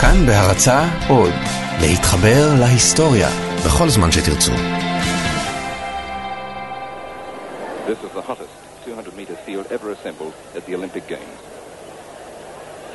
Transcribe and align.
כאן 0.00 0.26
בהרצה 0.26 0.88
עוד, 1.08 1.32
להתחבר 1.80 2.54
להיסטוריה 2.60 3.28
בכל 3.66 3.88
זמן 3.88 4.12
שתרצו. 4.12 4.52
This 7.86 7.98
is 8.04 8.12
the 8.14 8.22
hottest 8.22 8.56
200 8.86 9.16
meter 9.16 9.36
field 9.46 9.66
ever 9.70 9.90
assembled 9.90 10.34
at 10.56 10.66
the 10.66 10.74
Olympic 10.74 11.06
Games. 11.08 11.40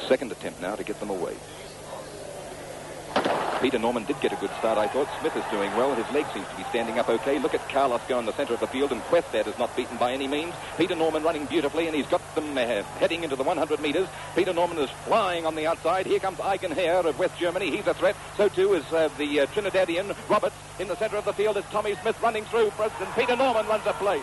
Second 0.09 0.31
attempt 0.31 0.61
now 0.61 0.75
to 0.75 0.83
get 0.83 0.99
them 0.99 1.09
away. 1.09 1.35
Peter 3.61 3.77
Norman 3.77 4.03
did 4.05 4.19
get 4.21 4.33
a 4.33 4.35
good 4.37 4.49
start, 4.57 4.79
I 4.79 4.87
thought. 4.87 5.07
Smith 5.19 5.35
is 5.35 5.43
doing 5.51 5.69
well. 5.77 5.93
His 5.93 6.11
leg 6.11 6.25
seems 6.33 6.47
to 6.47 6.55
be 6.55 6.63
standing 6.63 6.97
up 6.97 7.07
okay. 7.09 7.37
Look 7.37 7.53
at 7.53 7.69
Carlos 7.69 8.01
go 8.07 8.17
in 8.17 8.25
the 8.25 8.33
centre 8.33 8.55
of 8.55 8.59
the 8.59 8.65
field, 8.65 8.91
and 8.91 8.99
Questad 9.03 9.45
is 9.45 9.57
not 9.59 9.75
beaten 9.75 9.97
by 9.97 10.13
any 10.13 10.27
means. 10.27 10.55
Peter 10.79 10.95
Norman 10.95 11.21
running 11.21 11.45
beautifully, 11.45 11.85
and 11.85 11.95
he's 11.95 12.07
got 12.07 12.21
them 12.33 12.57
uh, 12.57 12.81
heading 12.97 13.23
into 13.23 13.35
the 13.35 13.43
100 13.43 13.79
metres. 13.79 14.07
Peter 14.35 14.51
Norman 14.51 14.79
is 14.79 14.89
flying 15.05 15.45
on 15.45 15.53
the 15.53 15.67
outside. 15.67 16.07
Here 16.07 16.17
comes 16.17 16.39
Eichen 16.39 16.71
Hare 16.71 17.05
of 17.05 17.19
West 17.19 17.37
Germany. 17.37 17.69
He's 17.69 17.85
a 17.85 17.93
threat. 17.93 18.15
So 18.35 18.49
too 18.49 18.73
is 18.73 18.83
uh, 18.91 19.09
the 19.19 19.41
uh, 19.41 19.45
Trinidadian 19.47 20.15
Roberts. 20.27 20.55
In 20.79 20.87
the 20.87 20.95
centre 20.95 21.17
of 21.17 21.25
the 21.25 21.33
field 21.33 21.55
is 21.57 21.65
Tommy 21.65 21.93
Smith 22.01 22.19
running 22.23 22.45
through. 22.45 22.71
President 22.71 23.13
Peter 23.13 23.35
Norman 23.35 23.67
runs 23.67 23.85
a 23.85 23.93
play. 23.93 24.21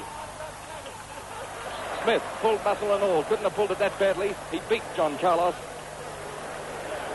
Smith 2.02 2.22
pulled 2.40 2.64
muscle 2.64 2.92
and 2.92 3.04
all. 3.04 3.22
Couldn't 3.22 3.44
have 3.44 3.54
pulled 3.54 3.70
it 3.70 3.78
that 3.78 3.96
badly. 4.00 4.34
He 4.50 4.60
beat 4.68 4.82
John 4.96 5.16
Carlos. 5.18 5.54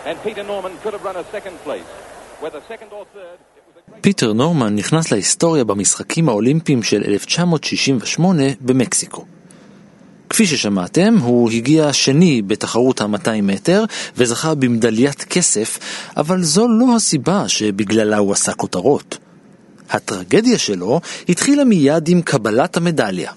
And 0.05 0.21
Peter 0.23 0.43
Norman 0.43 0.77
could 0.77 0.93
have 0.93 1.03
run 1.03 1.17
a 1.17 1.25
second 1.25 1.57
place. 1.59 1.85
פיטר 4.01 4.33
נורמן 4.33 4.75
נכנס 4.75 5.11
להיסטוריה 5.11 5.63
במשחקים 5.63 6.29
האולימפיים 6.29 6.83
של 6.83 7.03
1968 7.07 8.43
במקסיקו. 8.61 9.25
כפי 10.29 10.45
ששמעתם, 10.45 11.17
הוא 11.17 11.51
הגיע 11.51 11.93
שני 11.93 12.41
בתחרות 12.41 13.01
ה-200 13.01 13.41
מטר 13.43 13.83
וזכה 14.17 14.55
במדליית 14.55 15.23
כסף, 15.23 15.79
אבל 16.17 16.43
זו 16.43 16.67
לא 16.67 16.95
הסיבה 16.95 17.47
שבגללה 17.47 18.17
הוא 18.17 18.31
עשה 18.31 18.53
כותרות. 18.53 19.17
הטרגדיה 19.89 20.57
שלו 20.57 21.01
התחילה 21.29 21.63
מיד 21.63 22.07
עם 22.07 22.21
קבלת 22.21 22.77
המדליה. 22.77 23.31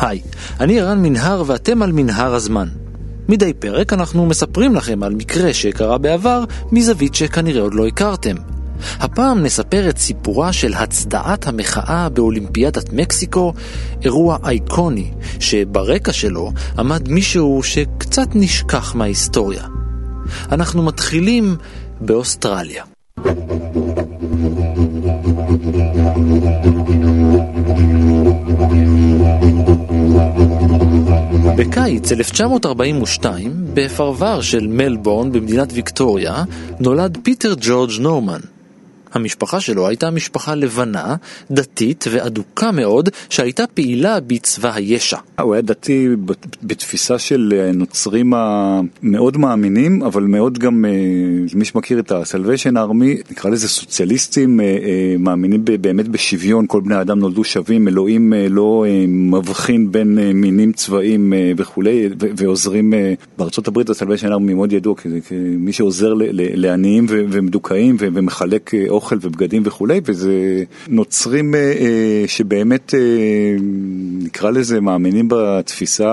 היי, 0.00 0.20
אני 0.60 0.80
ערן 0.80 1.02
מנהר 1.02 1.42
ואתם 1.46 1.82
על 1.82 1.92
מנהר 1.92 2.34
הזמן. 2.34 2.68
מדי 3.28 3.52
פרק 3.52 3.92
אנחנו 3.92 4.26
מספרים 4.26 4.74
לכם 4.74 5.02
על 5.02 5.14
מקרה 5.14 5.54
שקרה 5.54 5.98
בעבר 5.98 6.44
מזווית 6.72 7.14
שכנראה 7.14 7.62
עוד 7.62 7.74
לא 7.74 7.86
הכרתם. 7.86 8.36
הפעם 8.98 9.42
נספר 9.42 9.88
את 9.88 9.98
סיפורה 9.98 10.52
של 10.52 10.74
הצדעת 10.74 11.46
המחאה 11.46 12.08
באולימפיאדת 12.08 12.92
מקסיקו, 12.92 13.52
אירוע 14.04 14.38
אייקוני, 14.44 15.10
שברקע 15.40 16.12
שלו 16.12 16.52
עמד 16.78 17.08
מישהו 17.08 17.62
שקצת 17.62 18.28
נשכח 18.34 18.94
מההיסטוריה. 18.94 19.64
אנחנו 20.52 20.82
מתחילים 20.82 21.56
באוסטרליה. 22.00 22.84
בקיץ 31.56 32.12
1942, 32.12 33.52
בפרבר 33.74 34.40
של 34.40 34.66
מלבורן 34.66 35.32
במדינת 35.32 35.72
ויקטוריה, 35.72 36.44
נולד 36.80 37.18
פיטר 37.22 37.54
ג'ורג' 37.60 37.90
נורמן. 38.00 38.40
המשפחה 39.12 39.60
שלו 39.60 39.88
הייתה 39.88 40.10
משפחה 40.10 40.54
לבנה, 40.54 41.16
דתית 41.50 42.04
ואדוקה 42.10 42.72
מאוד, 42.72 43.08
שהייתה 43.28 43.64
פעילה 43.74 44.20
בצבא 44.20 44.74
הישע. 44.74 45.18
הוא 45.40 45.54
היה 45.54 45.62
דתי 45.62 46.08
בתפיסה 46.62 47.18
של 47.18 47.70
נוצרים 47.74 48.32
המאוד 48.34 49.36
מאמינים, 49.36 50.02
אבל 50.02 50.22
מאוד 50.22 50.58
גם, 50.58 50.84
אה, 50.84 50.90
מי 51.54 51.64
שמכיר 51.64 51.98
את 51.98 52.12
ה-Salvation 52.12 52.74
Army, 52.74 53.30
נקרא 53.30 53.50
לזה 53.50 53.68
סוציאליסטים, 53.68 54.60
אה, 54.60 54.64
אה, 54.64 55.16
מאמינים 55.18 55.64
באמת 55.64 56.08
בשוויון, 56.08 56.64
כל 56.68 56.80
בני 56.80 56.94
האדם 56.94 57.18
נולדו 57.18 57.44
שווים, 57.44 57.88
אלוהים 57.88 58.32
לא 58.50 58.84
מבחין 59.08 59.92
בין 59.92 60.18
מינים 60.34 60.72
צבאיים 60.72 61.32
וכולי, 61.56 62.08
ועוזרים, 62.18 62.92
בארצות 63.38 63.68
הברית 63.68 63.90
ה-Salvation 63.90 64.28
Army 64.28 64.54
מאוד 64.54 64.72
ידוע 64.72 64.94
כמי 65.28 65.72
שעוזר 65.72 66.14
לעניים 66.34 67.06
ומדוכאים 67.08 67.96
ומחלק 67.98 68.70
אוכל 69.00 69.16
ובגדים 69.20 69.62
וכולי, 69.64 70.00
וזה 70.04 70.64
נוצרים 70.88 71.54
אה, 71.54 71.60
אה, 71.60 72.24
שבאמת, 72.26 72.94
אה, 72.94 73.00
נקרא 74.18 74.50
לזה, 74.50 74.80
מאמינים 74.80 75.28
בתפיסה 75.30 76.08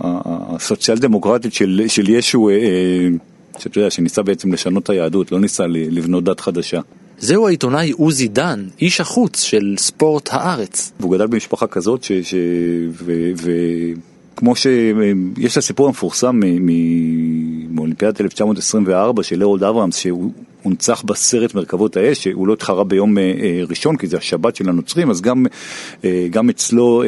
הסוציאל 0.00 0.98
דמוקרטית 0.98 1.54
של, 1.54 1.82
של 1.88 2.10
ישו, 2.10 2.48
שאתה 3.58 3.78
יודע, 3.78 3.90
שניסה 3.90 4.22
בעצם 4.22 4.52
לשנות 4.52 4.82
את 4.82 4.90
היהדות, 4.90 5.32
לא 5.32 5.40
ניסה 5.40 5.66
לבנות 5.66 6.24
דת 6.24 6.40
חדשה. 6.40 6.80
זהו 7.18 7.46
העיתונאי 7.46 7.90
עוזי 7.90 8.28
דן, 8.28 8.64
איש 8.80 9.00
החוץ 9.00 9.42
של 9.42 9.74
ספורט 9.78 10.28
הארץ. 10.32 10.92
והוא 11.00 11.12
גדל 11.12 11.26
במשפחה 11.26 11.66
כזאת, 11.66 12.04
ש... 12.04 12.12
ש 12.12 12.34
ו, 12.90 13.12
ו, 13.36 13.50
כמו 14.36 14.56
שיש 14.56 15.52
את 15.52 15.56
הסיפור 15.56 15.86
המפורסם 15.86 16.40
מאולימפיאדת 17.70 18.20
1924 18.20 19.22
של 19.22 19.42
אהוד 19.42 19.64
אברהמס, 19.64 19.96
שהוא 19.96 20.32
הונצח 20.62 21.02
בסרט 21.02 21.54
מרכבות 21.54 21.96
האש, 21.96 22.22
שהוא 22.22 22.48
לא 22.48 22.52
התחרה 22.52 22.84
ביום 22.84 23.18
אה, 23.18 23.22
אה, 23.22 23.62
ראשון, 23.68 23.96
כי 23.96 24.06
זה 24.06 24.16
השבת 24.16 24.56
של 24.56 24.68
הנוצרים, 24.68 25.10
אז 25.10 25.20
גם, 25.20 25.46
אה, 26.04 26.26
גם 26.30 26.48
אצלו 26.48 27.02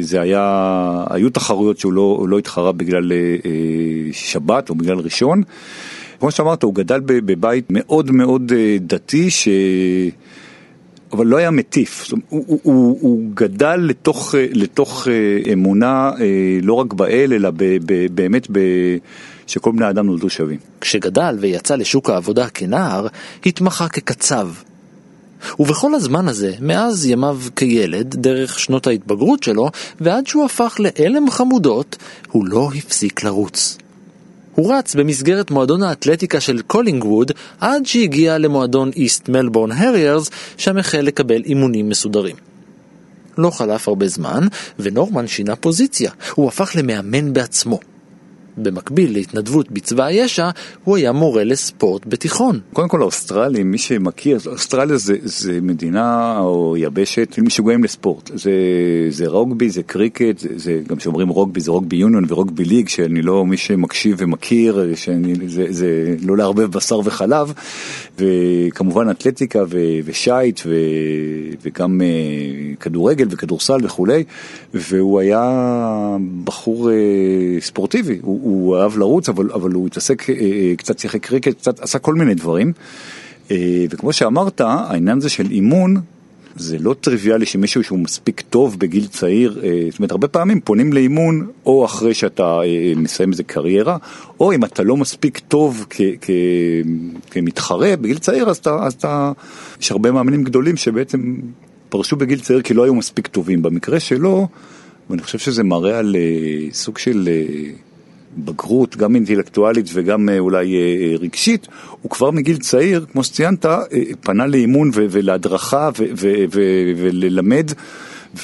זה 0.00 0.20
היה, 0.20 1.04
היו 1.10 1.30
תחרויות 1.30 1.78
שהוא 1.78 1.92
לא, 1.92 2.26
לא 2.28 2.38
התחרה 2.38 2.72
בגלל 2.72 3.12
שבת 4.12 4.70
או 4.70 4.74
בגלל 4.74 4.98
ראשון. 4.98 5.42
כמו 6.20 6.30
שאמרת, 6.30 6.62
הוא 6.62 6.74
גדל 6.74 7.00
בבית 7.04 7.64
מאוד 7.70 8.10
מאוד 8.10 8.52
דתי, 8.80 9.30
ש... 9.30 9.48
אבל 11.12 11.26
לא 11.26 11.36
היה 11.36 11.50
מטיף, 11.50 12.10
הוא, 12.28 12.44
הוא, 12.46 12.60
הוא, 12.62 12.98
הוא 13.00 13.20
גדל 13.34 13.76
לתוך, 13.76 14.34
לתוך 14.52 15.08
אמונה 15.52 16.10
לא 16.62 16.72
רק 16.72 16.92
באל, 16.92 17.32
אלא 17.32 17.50
ב, 17.50 17.56
ב, 17.86 18.06
באמת 18.14 18.46
ב... 18.52 18.58
שכל 19.46 19.72
בני 19.72 19.84
האדם 19.84 20.06
נולדו 20.06 20.30
שווים. 20.30 20.58
כשגדל 20.80 21.36
ויצא 21.40 21.76
לשוק 21.76 22.10
העבודה 22.10 22.48
כנער, 22.48 23.06
התמחה 23.46 23.88
כקצב. 23.88 24.48
ובכל 25.58 25.94
הזמן 25.94 26.28
הזה, 26.28 26.52
מאז 26.60 27.06
ימיו 27.06 27.38
כילד, 27.56 28.14
דרך 28.14 28.58
שנות 28.58 28.86
ההתבגרות 28.86 29.42
שלו, 29.42 29.70
ועד 30.00 30.26
שהוא 30.26 30.44
הפך 30.44 30.76
לעלם 30.78 31.30
חמודות, 31.30 31.96
הוא 32.30 32.46
לא 32.46 32.70
הפסיק 32.76 33.24
לרוץ. 33.24 33.78
הוא 34.54 34.74
רץ 34.74 34.94
במסגרת 34.94 35.50
מועדון 35.50 35.82
האתלטיקה 35.82 36.40
של 36.40 36.62
קולינגווד 36.62 37.32
עד 37.60 37.86
שהגיע 37.86 38.38
למועדון 38.38 38.90
איסט 38.96 39.28
מלבורן 39.28 39.72
הריירס, 39.72 40.30
שם 40.56 40.76
החל 40.76 41.00
לקבל 41.00 41.42
אימונים 41.44 41.88
מסודרים. 41.88 42.36
לא 43.38 43.50
חלף 43.50 43.88
הרבה 43.88 44.08
זמן, 44.08 44.46
ונורמן 44.78 45.26
שינה 45.26 45.56
פוזיציה, 45.56 46.10
הוא 46.34 46.48
הפך 46.48 46.72
למאמן 46.76 47.32
בעצמו. 47.32 47.80
במקביל 48.56 49.12
להתנדבות 49.12 49.70
בצבא 49.70 50.04
הישע, 50.04 50.50
הוא 50.84 50.96
היה 50.96 51.12
מורה 51.12 51.44
לספורט 51.44 52.02
בתיכון. 52.06 52.60
קודם 52.72 52.88
כל 52.88 53.02
האוסטרלים, 53.02 53.70
מי 53.70 53.78
שמכיר, 53.78 54.38
אוסטרליה 54.46 54.96
זה, 54.96 55.16
זה 55.22 55.58
מדינה 55.62 56.38
או 56.38 56.76
יבשת 56.76 57.38
משוגעים 57.38 57.84
לספורט. 57.84 58.30
זה, 58.34 58.52
זה 59.08 59.28
רוגבי, 59.28 59.70
זה 59.70 59.82
קריקט, 59.82 60.38
זה, 60.38 60.48
זה 60.56 60.80
גם 60.88 60.96
כשאומרים 60.96 61.28
רוגבי 61.28 61.60
זה 61.60 61.70
רוגבי 61.70 61.96
יוניון 61.96 62.24
ורוגבי 62.28 62.64
ליג, 62.64 62.88
שאני 62.88 63.22
לא 63.22 63.46
מי 63.46 63.56
שמקשיב 63.56 64.16
ומכיר, 64.18 64.94
שאני, 64.94 65.34
זה, 65.48 65.66
זה 65.70 66.16
לא 66.22 66.36
לערבב 66.36 66.72
בשר 66.72 67.00
וחלב, 67.04 67.52
וכמובן 68.18 69.10
אתלטיקה 69.10 69.64
ו, 69.68 69.78
ושייט 70.04 70.60
ו, 70.66 70.74
וגם 71.62 72.00
uh, 72.00 72.76
כדורגל 72.80 73.26
וכדורסל 73.30 73.78
וכולי, 73.82 74.24
והוא 74.74 75.20
היה 75.20 76.16
בחור 76.44 76.90
uh, 76.90 77.64
ספורטיבי. 77.64 78.18
הוא, 78.22 78.40
הוא 78.44 78.76
אהב 78.76 78.98
לרוץ, 78.98 79.28
אבל, 79.28 79.52
אבל 79.52 79.72
הוא 79.72 79.86
התעסק, 79.86 80.30
אה, 80.30 80.34
אה, 80.34 80.72
קצת 80.76 80.98
שיחק 80.98 81.26
קריקט, 81.26 81.58
קצת 81.58 81.80
עשה 81.80 81.98
כל 81.98 82.14
מיני 82.14 82.34
דברים. 82.34 82.72
אה, 83.50 83.84
וכמו 83.90 84.12
שאמרת, 84.12 84.60
העניין 84.60 85.18
הזה 85.18 85.28
של 85.28 85.50
אימון, 85.50 85.96
זה 86.56 86.78
לא 86.78 86.94
טריוויאלי 87.00 87.46
שמישהו 87.46 87.84
שהוא 87.84 87.98
מספיק 87.98 88.40
טוב 88.40 88.78
בגיל 88.78 89.06
צעיר, 89.06 89.62
זאת 89.90 89.98
אומרת, 89.98 90.10
הרבה 90.10 90.28
פעמים 90.28 90.60
פונים 90.60 90.92
לאימון 90.92 91.46
או 91.66 91.84
אחרי 91.84 92.14
שאתה 92.14 92.60
מסיים 92.96 93.32
איזה 93.32 93.42
קריירה, 93.42 93.96
או 94.40 94.52
אם 94.52 94.64
אתה 94.64 94.82
לא 94.82 94.96
מספיק 94.96 95.38
טוב 95.38 95.86
כמתחרה 97.30 97.96
בגיל 97.96 98.18
צעיר, 98.18 98.50
אז 98.50 98.56
אתה, 98.56 98.76
אז 98.82 98.92
אתה, 98.92 99.32
יש 99.80 99.92
הרבה 99.92 100.10
מאמנים 100.10 100.44
גדולים 100.44 100.76
שבעצם 100.76 101.36
פרשו 101.88 102.16
בגיל 102.16 102.40
צעיר 102.40 102.62
כי 102.62 102.74
לא 102.74 102.84
היו 102.84 102.94
מספיק 102.94 103.26
טובים. 103.26 103.62
במקרה 103.62 104.00
שלו, 104.00 104.48
ואני 105.10 105.22
חושב 105.22 105.38
שזה 105.38 105.64
מראה 105.64 105.98
על 105.98 106.16
סוג 106.72 106.98
של 106.98 107.28
בגרות, 108.38 108.96
גם 108.96 109.14
אינטלקטואלית 109.14 109.86
וגם 109.92 110.28
אה, 110.28 110.38
אולי 110.38 110.74
אה, 110.74 111.16
רגשית, 111.18 111.68
הוא 112.02 112.10
כבר 112.10 112.30
מגיל 112.30 112.56
צעיר, 112.56 113.06
כמו 113.12 113.24
שציינת, 113.24 113.66
פנה 114.20 114.46
לאימון 114.46 114.90
ולהדרכה 114.94 115.90
וללמד 116.96 117.70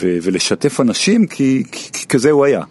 ולשתף 0.02 0.80
אנשים, 0.80 1.26
כי, 1.26 1.62
כי 1.72 2.06
כזה 2.08 2.30
הוא 2.30 2.44
היה. 2.44 2.62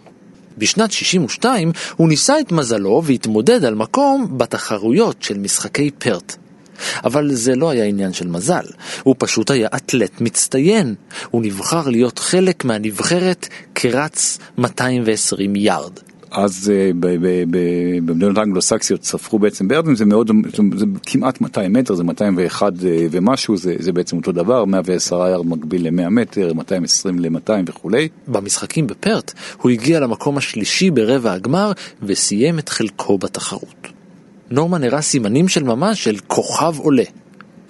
בשנת 0.58 0.92
62 0.92 1.72
הוא 1.96 2.08
ניסה 2.08 2.40
את 2.40 2.52
מזלו 2.52 3.02
והתמודד 3.04 3.64
על 3.64 3.74
מקום 3.74 4.38
בתחרויות 4.38 5.22
של 5.22 5.38
משחקי 5.38 5.90
פרט. 5.90 6.36
אבל 7.04 7.34
זה 7.34 7.56
לא 7.56 7.70
היה 7.70 7.84
עניין 7.84 8.12
של 8.12 8.28
מזל, 8.28 8.64
הוא 9.02 9.14
פשוט 9.18 9.50
היה 9.50 9.68
אתלט 9.76 10.20
מצטיין. 10.20 10.94
הוא 11.30 11.42
נבחר 11.42 11.88
להיות 11.88 12.18
חלק 12.18 12.64
מהנבחרת 12.64 13.48
כרץ 13.74 14.38
220 14.58 15.56
יארד. 15.56 15.92
אז 16.30 16.72
אה, 16.74 16.90
במדינות 18.02 18.38
האנגלוסקסיות 18.38 19.04
ספרו 19.04 19.38
בעצם 19.38 19.68
בארדן 19.68 19.94
זה 19.94 20.04
מאוד, 20.04 20.30
זה 20.76 20.86
כמעט 21.06 21.40
200 21.40 21.72
מטר, 21.72 21.94
זה 21.94 22.04
201 22.04 22.72
אה, 22.84 23.06
ומשהו, 23.10 23.56
זה, 23.56 23.74
זה 23.78 23.92
בעצם 23.92 24.16
אותו 24.16 24.32
דבר, 24.32 24.64
110 24.64 25.16
יארד 25.16 25.46
מקביל 25.46 25.88
ל-100 25.88 26.08
מטר, 26.08 26.54
220 26.54 27.18
ל-200 27.18 27.52
וכולי. 27.66 28.08
במשחקים 28.28 28.86
בפרט 28.86 29.32
הוא 29.56 29.70
הגיע 29.70 30.00
למקום 30.00 30.36
השלישי 30.36 30.90
ברבע 30.90 31.32
הגמר 31.32 31.72
וסיים 32.02 32.58
את 32.58 32.68
חלקו 32.68 33.18
בתחרות. 33.18 33.88
נורמן 34.50 34.84
הראה 34.84 35.00
סימנים 35.02 35.48
של 35.48 35.64
ממש 35.64 36.04
של 36.04 36.16
כוכב 36.26 36.74
עולה. 36.78 37.04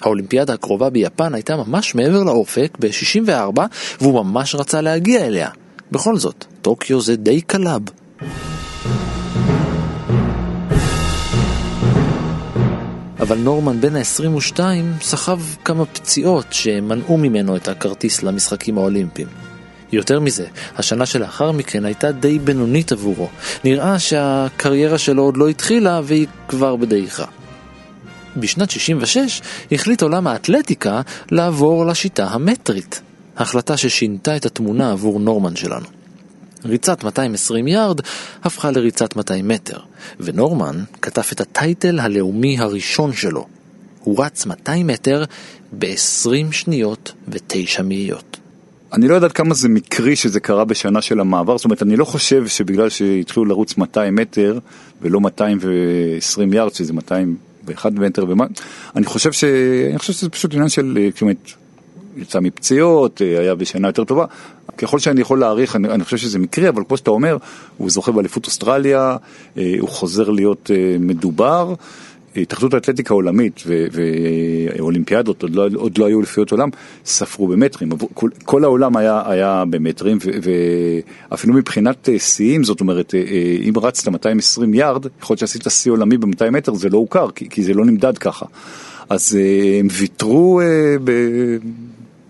האולימפיאדה 0.03 0.53
הקרובה 0.53 0.91
ביפן 0.91 1.35
הייתה 1.35 1.57
ממש 1.57 1.95
מעבר 1.95 2.23
לאופק 2.25 2.79
ב-64 2.81 3.61
והוא 4.01 4.25
ממש 4.25 4.55
רצה 4.55 4.81
להגיע 4.81 5.27
אליה. 5.27 5.49
בכל 5.93 6.17
זאת, 6.17 6.45
טוקיו 6.63 7.01
זה 7.01 7.17
די 7.17 7.41
קרוב. 7.41 7.83
אבל 13.21 13.39
נורמן 13.39 13.81
בן 13.81 13.97
ה-22 13.97 14.61
סחב 15.01 15.41
כמה 15.65 15.87
פציעות 15.87 16.47
שמנעו 16.51 17.17
ממנו 17.17 17.57
את 17.57 17.69
הכרטיס 17.69 18.23
למשחקים 18.23 18.79
האולימפיים. 18.79 19.29
יותר 19.93 20.21
מזה, 20.21 20.47
השנה 20.77 21.07
שלאחר 21.07 21.53
מכן 21.53 21.85
הייתה 21.85 22.13
די 22.13 22.39
בינונית 22.39 22.93
עבורו. 22.93 23.29
נראה 23.65 23.99
שהקריירה 23.99 24.99
שלו 24.99 25.23
עוד 25.23 25.37
לא 25.37 25.49
התחילה 25.49 26.01
והיא 26.05 26.27
כבר 26.49 26.77
בדעיכה. 26.77 27.25
בשנת 28.37 28.71
66 28.71 29.43
החליט 29.73 30.03
עולם 30.03 30.27
האתלטיקה 30.27 31.01
לעבור 31.31 31.87
לשיטה 31.87 32.27
המטרית, 32.27 33.01
החלטה 33.37 33.77
ששינתה 33.77 34.37
את 34.37 34.47
התמונה 34.47 34.93
עבור 34.93 35.21
נורמן 35.21 35.57
שלנו. 35.57 36.00
ריצת 36.65 37.05
220 37.05 37.69
יארד 37.69 38.01
הפכה 38.45 38.71
לריצת 38.71 39.17
200 39.17 39.49
מטר, 39.49 39.79
ונורמן 40.21 40.85
כתב 41.03 41.23
את 41.33 41.41
הטייטל 41.41 42.01
הלאומי 42.01 42.59
הראשון 42.59 43.13
שלו. 43.13 43.47
הוא 44.05 44.25
רץ 44.25 44.47
200 44.47 44.87
מטר 44.87 45.25
ב-20 45.79 46.53
שניות 46.53 47.13
ו-9 47.29 47.83
מאיות. 47.83 48.37
אני 48.93 49.09
לא 49.09 49.15
יודעת 49.15 49.33
כמה 49.33 49.55
זה 49.55 49.69
מקרי 49.69 50.17
שזה 50.17 50.41
קרה 50.41 50.65
בשנה 50.65 51.03
של 51.03 51.21
המעבר, 51.21 51.59
זאת 51.59 51.65
אומרת, 51.65 51.83
אני 51.83 51.97
לא 51.97 52.05
חושב 52.05 52.47
שבגלל 52.47 52.89
שהתחילו 52.89 53.45
לרוץ 53.45 53.77
200 53.77 54.15
מטר 54.15 54.59
ולא 55.03 55.21
220 55.21 56.53
יארד, 56.53 56.75
שזה 56.75 56.93
201 56.93 57.93
מטר 57.93 58.25
ומה, 58.29 58.45
אני 58.97 59.07
חושב 59.07 59.33
ש... 59.33 59.45
אני 59.91 59.99
חושב 59.99 60.13
שזה 60.13 60.31
פשוט 60.31 60.55
עניין 60.55 60.69
של, 60.69 60.99
אה, 61.01 61.09
זאת 61.13 61.23
אומרת, 61.23 61.51
יצא 62.17 62.41
מפציעות, 62.41 63.23
אה, 63.23 63.41
היה 63.41 63.55
בשנה 63.55 63.89
יותר 63.89 64.05
טובה. 64.05 64.25
ככל 64.79 64.99
שאני 64.99 65.21
יכול 65.21 65.41
להעריך, 65.41 65.77
אני, 65.77 65.89
אני 65.89 66.05
חושב 66.05 66.17
שזה 66.17 66.39
מקרי, 66.39 66.69
אבל 66.69 66.83
כמו 66.89 66.97
שאתה 66.97 67.11
אומר, 67.11 67.37
הוא 67.77 67.91
זוכה 67.91 68.13
באליפות 68.13 68.47
אוסטרליה, 68.47 69.17
אה, 69.59 69.75
הוא 69.81 69.89
חוזר 69.89 70.31
להיות 70.31 70.71
מדובר. 71.01 71.75
התאחדות 72.37 72.75
האתלטיקה 72.75 73.15
העולמית 73.15 73.63
ואולימפיאדות, 73.67 75.43
עוד 75.43 75.55
לא, 75.55 75.69
עוד 75.75 75.99
לא 75.99 76.07
היו 76.07 76.21
לפיות 76.21 76.51
עולם, 76.51 76.69
ספרו 77.05 77.49
במטרים. 77.49 77.91
כל, 78.15 78.31
כל 78.45 78.65
העולם 78.65 78.97
היה, 78.97 79.23
היה 79.27 79.65
במטרים, 79.71 80.19
ואפילו 81.31 81.55
מבחינת 81.55 82.09
אה, 82.09 82.19
שיאים, 82.19 82.65
זאת 82.65 82.81
אומרת, 82.81 83.15
אה, 83.15 83.21
אה, 83.21 83.57
אם 83.69 83.73
רצת 83.77 84.09
220 84.09 84.75
יארד, 84.75 85.07
יכול 85.21 85.35
להיות 85.35 85.39
שעשית 85.39 85.63
שיא 85.69 85.93
עולמי 85.93 86.19
ב-200 86.19 86.51
מטר, 86.51 86.75
זה 86.75 86.89
לא 86.89 86.99
הוכר, 86.99 87.31
כי, 87.31 87.49
כי 87.49 87.63
זה 87.63 87.75
לא 87.75 87.85
נמדד 87.85 88.19
ככה. 88.19 88.47
אז 89.09 89.39
הם 89.81 89.89
ויתרו 89.91 90.61
ב... 91.05 91.11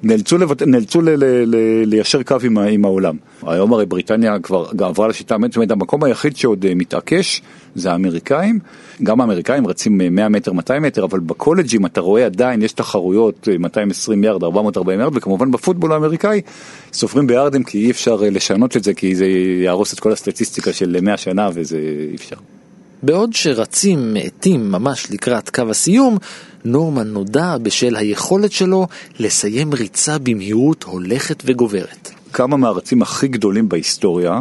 נאלצו, 0.03 0.39
לבט... 0.39 0.63
נאלצו 0.63 1.01
ל... 1.01 1.11
ל... 1.11 1.25
ל... 1.25 1.85
ליישר 1.85 2.23
קו 2.23 2.37
עם, 2.45 2.59
עם 2.59 2.85
העולם. 2.85 3.17
היום 3.43 3.73
הרי 3.73 3.87
בריטניה 3.87 4.39
כבר 4.39 4.67
עברה 4.79 5.09
לשיטה, 5.09 5.37
זאת 5.43 5.57
אומרת 5.57 5.71
המקום 5.71 6.05
היחיד 6.05 6.37
שעוד 6.37 6.67
אה, 6.67 6.75
מתעקש 6.75 7.43
זה 7.75 7.93
האמריקאים. 7.93 8.59
גם 9.03 9.21
האמריקאים 9.21 9.67
רצים 9.67 10.01
100 10.11 10.29
מטר, 10.29 10.53
200 10.53 10.83
מטר, 10.83 11.05
אבל 11.05 11.21
בקולג'ים 11.21 11.87
אתה 11.87 12.01
רואה 12.01 12.27
עדיין 12.27 12.63
יש 12.63 12.73
תחרויות 12.73 13.49
220 13.59 14.25
יארד, 14.25 14.43
440 14.43 15.01
יארד, 15.01 15.17
וכמובן 15.17 15.51
בפוטבול 15.51 15.93
האמריקאי 15.93 16.41
סופרים 16.93 17.27
ביארדים 17.27 17.65
כי 17.65 17.79
אי 17.79 17.91
אפשר 17.91 18.19
אה, 18.25 18.31
לשנות 18.31 18.77
את 18.77 18.85
זה, 18.85 18.95
כי 18.95 19.15
זה 19.15 19.27
יהרוס 19.65 19.95
את 19.95 20.01
כל 20.01 20.13
הסטטיסטיקה 20.13 20.73
של 20.73 20.97
100 21.03 21.17
שנה 21.17 21.49
וזה 21.55 21.79
אי 22.11 22.17
אפשר. 22.17 22.37
בעוד 23.03 23.33
שרצים 23.33 24.15
מאטים 24.15 24.73
ממש 24.73 25.11
לקראת 25.11 25.51
קו 25.51 25.63
הסיום, 25.71 26.19
נורמן 26.65 27.09
נודע 27.09 27.57
בשל 27.63 27.97
היכולת 27.97 28.53
שלו 28.53 28.87
לסיים 29.19 29.75
ריצה 29.75 30.19
במהירות 30.19 30.83
הולכת 30.83 31.43
וגוברת. 31.47 32.11
כמה 32.33 32.57
מהרצים 32.57 33.03
הכי 33.03 33.29
גדולים 33.29 33.69
בהיסטוריה, 33.69 34.41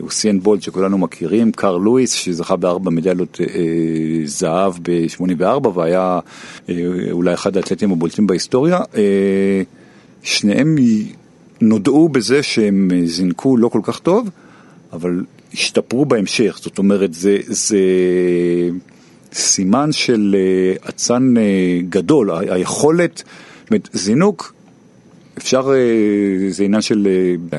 אוסיאן 0.00 0.36
אה, 0.36 0.40
בולט 0.42 0.62
שכולנו 0.62 0.98
מכירים, 0.98 1.52
קארל 1.52 1.80
לואיס 1.80 2.12
שזכה 2.12 2.56
בארבע 2.56 2.90
מדליות 2.90 3.40
אה, 3.40 3.46
זהב 4.24 4.72
ב-84 4.82 5.68
והיה 5.74 6.18
אה, 6.68 6.74
אולי 7.10 7.34
אחד 7.34 7.56
האתלטים 7.56 7.92
הבולטים 7.92 8.26
בהיסטוריה, 8.26 8.80
שניהם 10.22 10.76
נודעו 11.60 12.08
בזה 12.08 12.42
שהם 12.42 12.90
זינקו 13.04 13.56
לא 13.56 13.68
כל 13.68 13.80
כך 13.82 13.98
טוב, 13.98 14.30
אבל 14.92 15.24
השתפרו 15.56 16.04
בהמשך, 16.04 16.58
זאת 16.62 16.78
אומרת 16.78 17.14
זה, 17.14 17.38
זה 17.42 17.78
סימן 19.32 19.92
של 19.92 20.36
אה, 20.38 20.88
אצן 20.88 21.34
אה, 21.36 21.78
גדול, 21.88 22.30
היכולת, 22.30 23.16
זאת 23.16 23.70
אומרת 23.70 23.88
זינוק, 23.92 24.54
אפשר, 25.38 25.70
אה, 25.74 26.50
זה 26.50 26.64
עניין 26.64 26.82
של 26.82 27.08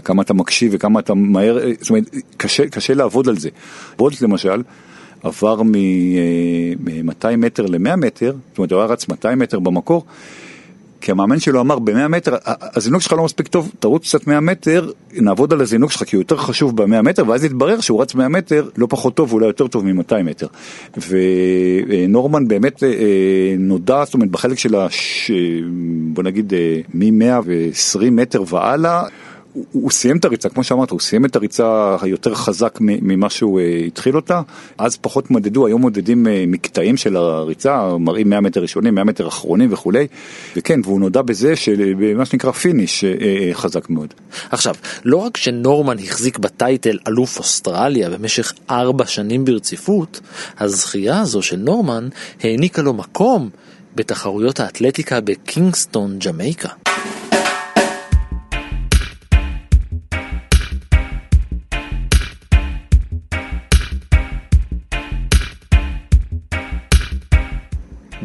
כמה 0.03 0.21
אתה 0.21 0.33
מקשיב 0.33 0.71
וכמה 0.75 0.99
אתה 0.99 1.13
מהר, 1.13 1.59
זאת 1.79 1.89
אומרת 1.89 2.15
קשה, 2.37 2.69
קשה 2.69 2.93
לעבוד 2.93 3.29
על 3.29 3.37
זה. 3.37 3.49
בולט 3.97 4.21
למשל 4.21 4.63
עבר 5.23 5.63
מ-200 5.63 7.35
מטר 7.37 7.65
ל-100 7.65 7.95
מטר, 7.95 8.35
זאת 8.49 8.57
אומרת 8.57 8.71
הוא 8.71 8.79
היה 8.79 8.87
רץ 8.87 9.09
200 9.09 9.39
מטר 9.39 9.59
במקור, 9.59 10.05
כי 11.01 11.11
המאמן 11.11 11.39
שלו 11.39 11.59
אמר 11.59 11.79
ב-100 11.79 12.07
מטר, 12.07 12.35
הזינוק 12.45 13.01
שלך 13.01 13.13
לא 13.13 13.23
מספיק 13.23 13.47
טוב, 13.47 13.71
תרוץ 13.79 14.07
קצת 14.07 14.27
100 14.27 14.39
מטר, 14.39 14.89
נעבוד 15.13 15.53
על 15.53 15.61
הזינוק 15.61 15.91
שלך 15.91 16.03
כי 16.03 16.15
הוא 16.15 16.21
יותר 16.21 16.37
חשוב 16.37 16.77
ב-100 16.77 17.01
מטר, 17.01 17.23
ואז 17.27 17.43
יתברר 17.43 17.79
שהוא 17.79 18.01
רץ 18.01 18.15
100 18.15 18.27
מטר 18.27 18.69
לא 18.77 18.87
פחות 18.89 19.15
טוב 19.15 19.33
ואולי 19.33 19.47
יותר 19.47 19.67
טוב 19.67 19.85
מ-200 19.85 20.23
מטר. 20.23 20.47
ונורמן 21.87 22.47
באמת 22.47 22.83
אה, 22.83 22.89
נודע, 23.57 24.03
זאת 24.05 24.13
אומרת 24.13 24.29
בחלק 24.29 24.59
של 24.59 24.75
הש... 24.75 25.31
בוא 26.13 26.23
נגיד 26.23 26.53
אה, 26.53 26.79
מ-120 26.93 28.09
מטר 28.11 28.43
והלאה, 28.47 29.03
הוא, 29.57 29.65
הוא 29.71 29.91
סיים 29.91 30.17
את 30.17 30.25
הריצה, 30.25 30.49
כמו 30.49 30.63
שאמרת, 30.63 30.91
הוא 30.91 30.99
סיים 30.99 31.25
את 31.25 31.35
הריצה 31.35 31.97
היותר 32.01 32.35
חזק 32.35 32.77
ממה 32.81 33.29
שהוא 33.29 33.59
uh, 33.59 33.63
התחיל 33.87 34.15
אותה, 34.15 34.41
אז 34.77 34.97
פחות 34.97 35.31
מדדו, 35.31 35.67
היום 35.67 35.81
מודדים 35.81 36.25
uh, 36.25 36.29
מקטעים 36.47 36.97
של 36.97 37.17
הריצה, 37.17 37.97
מראים 37.99 38.29
100 38.29 38.41
מטר 38.41 38.61
ראשונים, 38.61 38.95
100 38.95 39.03
מטר 39.03 39.27
אחרונים 39.27 39.73
וכולי, 39.73 40.07
וכן, 40.55 40.79
והוא 40.83 40.99
נודע 40.99 41.21
בזה 41.21 41.55
שבמה 41.55 42.25
שנקרא 42.25 42.51
finish 42.51 43.03
חזק 43.53 43.89
מאוד. 43.89 44.13
עכשיו, 44.51 44.75
לא 45.05 45.17
רק 45.17 45.37
שנורמן 45.37 45.99
החזיק 45.99 46.37
ב 46.37 46.47
title 46.47 46.97
אלוף 47.07 47.37
אוסטרליה 47.37 48.09
במשך 48.09 48.53
ארבע 48.69 49.05
שנים 49.05 49.45
ברציפות, 49.45 50.19
הזכייה 50.59 51.19
הזו 51.19 51.41
של 51.41 51.57
נורמן 51.57 52.07
העניקה 52.43 52.81
לו 52.81 52.93
מקום 52.93 53.49
בתחרויות 53.95 54.59
האתלטיקה 54.59 55.21
בקינגסטון, 55.21 56.19
ג'מייקה. 56.19 56.69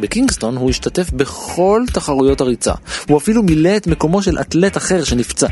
בקינגסטון 0.03 0.55
הוא 0.57 0.69
השתתף 0.69 1.11
בכל 1.11 1.83
תחרויות 1.93 2.41
הריצה. 2.41 2.73
הוא 3.09 3.17
אפילו 3.17 3.43
מילא 3.43 3.77
את 3.77 3.87
מקומו 3.87 4.21
של 4.21 4.39
אתלט 4.41 4.77
אחר 4.77 5.03
שנפצע. 5.03 5.47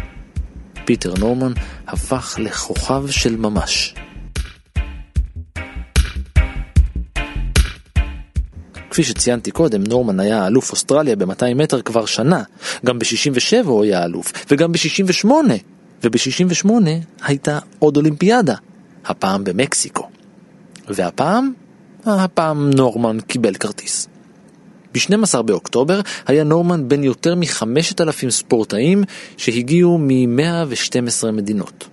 פיטר 0.85 1.13
נורמן 1.19 1.51
הפך 1.87 2.35
לכוכב 2.39 3.09
של 3.09 3.35
ממש. 3.35 3.95
כפי 8.89 9.03
שציינתי 9.03 9.51
קודם, 9.51 9.83
נורמן 9.83 10.19
היה 10.19 10.47
אלוף 10.47 10.71
אוסטרליה 10.71 11.15
ב-200 11.15 11.53
מטר 11.55 11.81
כבר 11.81 12.05
שנה. 12.05 12.43
גם 12.85 12.99
ב-67 12.99 13.65
הוא 13.65 13.83
היה 13.83 14.05
אלוף, 14.05 14.31
וגם 14.51 14.71
ב-68. 14.71 15.27
וב-68 16.03 16.69
הייתה 17.23 17.59
עוד 17.79 17.97
אולימפיאדה, 17.97 18.55
הפעם 19.05 19.43
במקסיקו. 19.43 20.09
והפעם, 20.87 21.53
הפעם 22.05 22.69
נורמן 22.69 23.19
קיבל 23.19 23.53
כרטיס. 23.53 24.10
ב-12 24.93 25.41
באוקטובר 25.41 26.01
היה 26.27 26.43
נורמן 26.43 26.87
בין 26.87 27.03
יותר 27.03 27.35
מ-5,000 27.35 28.29
ספורטאים 28.29 29.03
שהגיעו 29.37 29.97
מ-112 29.97 31.31
מדינות. 31.31 31.87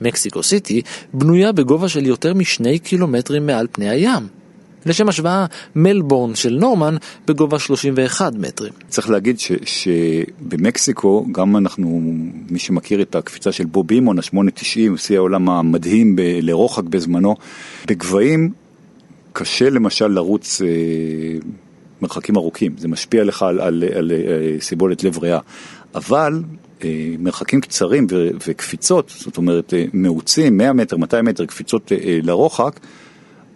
מקסיקו 0.00 0.42
סיטי 0.42 0.82
בנויה 1.14 1.52
בגובה 1.52 1.88
של 1.88 2.06
יותר 2.06 2.34
משני 2.34 2.78
קילומטרים 2.78 3.46
מעל 3.46 3.66
פני 3.72 3.88
הים. 3.88 4.28
לשם 4.86 5.08
השוואה, 5.08 5.46
מלבורן 5.76 6.34
של 6.34 6.56
נורמן 6.60 6.96
בגובה 7.26 7.58
31 7.58 8.32
מטרים. 8.34 8.72
צריך 8.88 9.10
להגיד 9.10 9.38
ש, 9.38 9.52
שבמקסיקו, 9.64 11.26
גם 11.32 11.56
אנחנו, 11.56 12.00
מי 12.50 12.58
שמכיר 12.58 13.02
את 13.02 13.14
הקפיצה 13.14 13.52
של 13.52 13.64
בוב 13.64 13.86
בימון, 13.86 14.18
ה-890, 14.18 14.96
שיא 14.96 15.16
העולם 15.16 15.50
המדהים 15.50 16.16
ב- 16.16 16.38
לרוחק 16.42 16.84
בזמנו, 16.84 17.36
בגבהים 17.86 18.50
קשה 19.32 19.70
למשל 19.70 20.06
לרוץ 20.06 20.62
אה, 20.62 20.68
מרחקים 22.04 22.36
ארוכים, 22.36 22.74
זה 22.78 22.88
משפיע 22.88 23.24
לך 23.24 23.42
על, 23.42 23.60
על, 23.60 23.84
על, 23.84 23.94
על 23.96 24.12
אה, 24.12 24.60
סיבולת 24.60 25.04
לב 25.04 25.18
ריאה, 25.18 25.38
אבל 25.94 26.42
אה, 26.84 27.14
מרחקים 27.18 27.60
קצרים 27.60 28.06
ו, 28.10 28.28
וקפיצות, 28.48 29.12
זאת 29.16 29.36
אומרת 29.36 29.74
אה, 29.74 29.84
מעוצים, 29.92 30.56
100 30.56 30.72
מטר, 30.72 30.96
200 30.96 31.24
מטר, 31.24 31.46
קפיצות 31.46 31.92
אה, 31.92 31.98
אה, 32.04 32.18
לרוחק, 32.22 32.80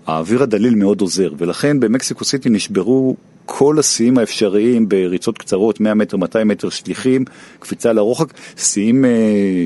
האוויר 0.06 0.42
הדליל 0.42 0.74
מאוד 0.74 1.00
עוזר, 1.00 1.32
ולכן 1.38 1.80
במקסיקו 1.80 2.24
סיטי 2.24 2.48
נשברו 2.50 3.16
כל 3.50 3.78
השיאים 3.78 4.18
האפשריים 4.18 4.88
בריצות 4.88 5.38
קצרות, 5.38 5.80
100 5.80 5.94
מטר, 5.94 6.16
200 6.16 6.48
מטר 6.48 6.68
שליחים, 6.68 7.24
קפיצה 7.58 7.92
לרוחק, 7.92 8.26
שיאים 8.56 9.04
אה, 9.04 9.10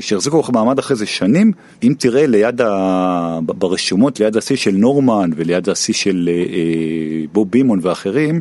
שהחזיקו 0.01 0.39
לך 0.39 0.49
מעמד 0.49 0.79
אחרי 0.79 0.95
זה 0.95 1.05
שנים. 1.05 1.51
אם 1.83 1.93
תראה 1.99 2.27
ליד 2.27 2.61
ה... 2.61 3.39
ברשומות, 3.45 4.19
ליד 4.19 4.37
השיא 4.37 4.55
של 4.55 4.71
נורמן 4.71 5.29
וליד 5.35 5.69
השיא 5.69 5.93
של 5.93 6.29
אה, 6.31 6.33
אה, 6.33 7.25
בוב 7.33 7.51
בימון 7.51 7.79
ואחרים, 7.81 8.39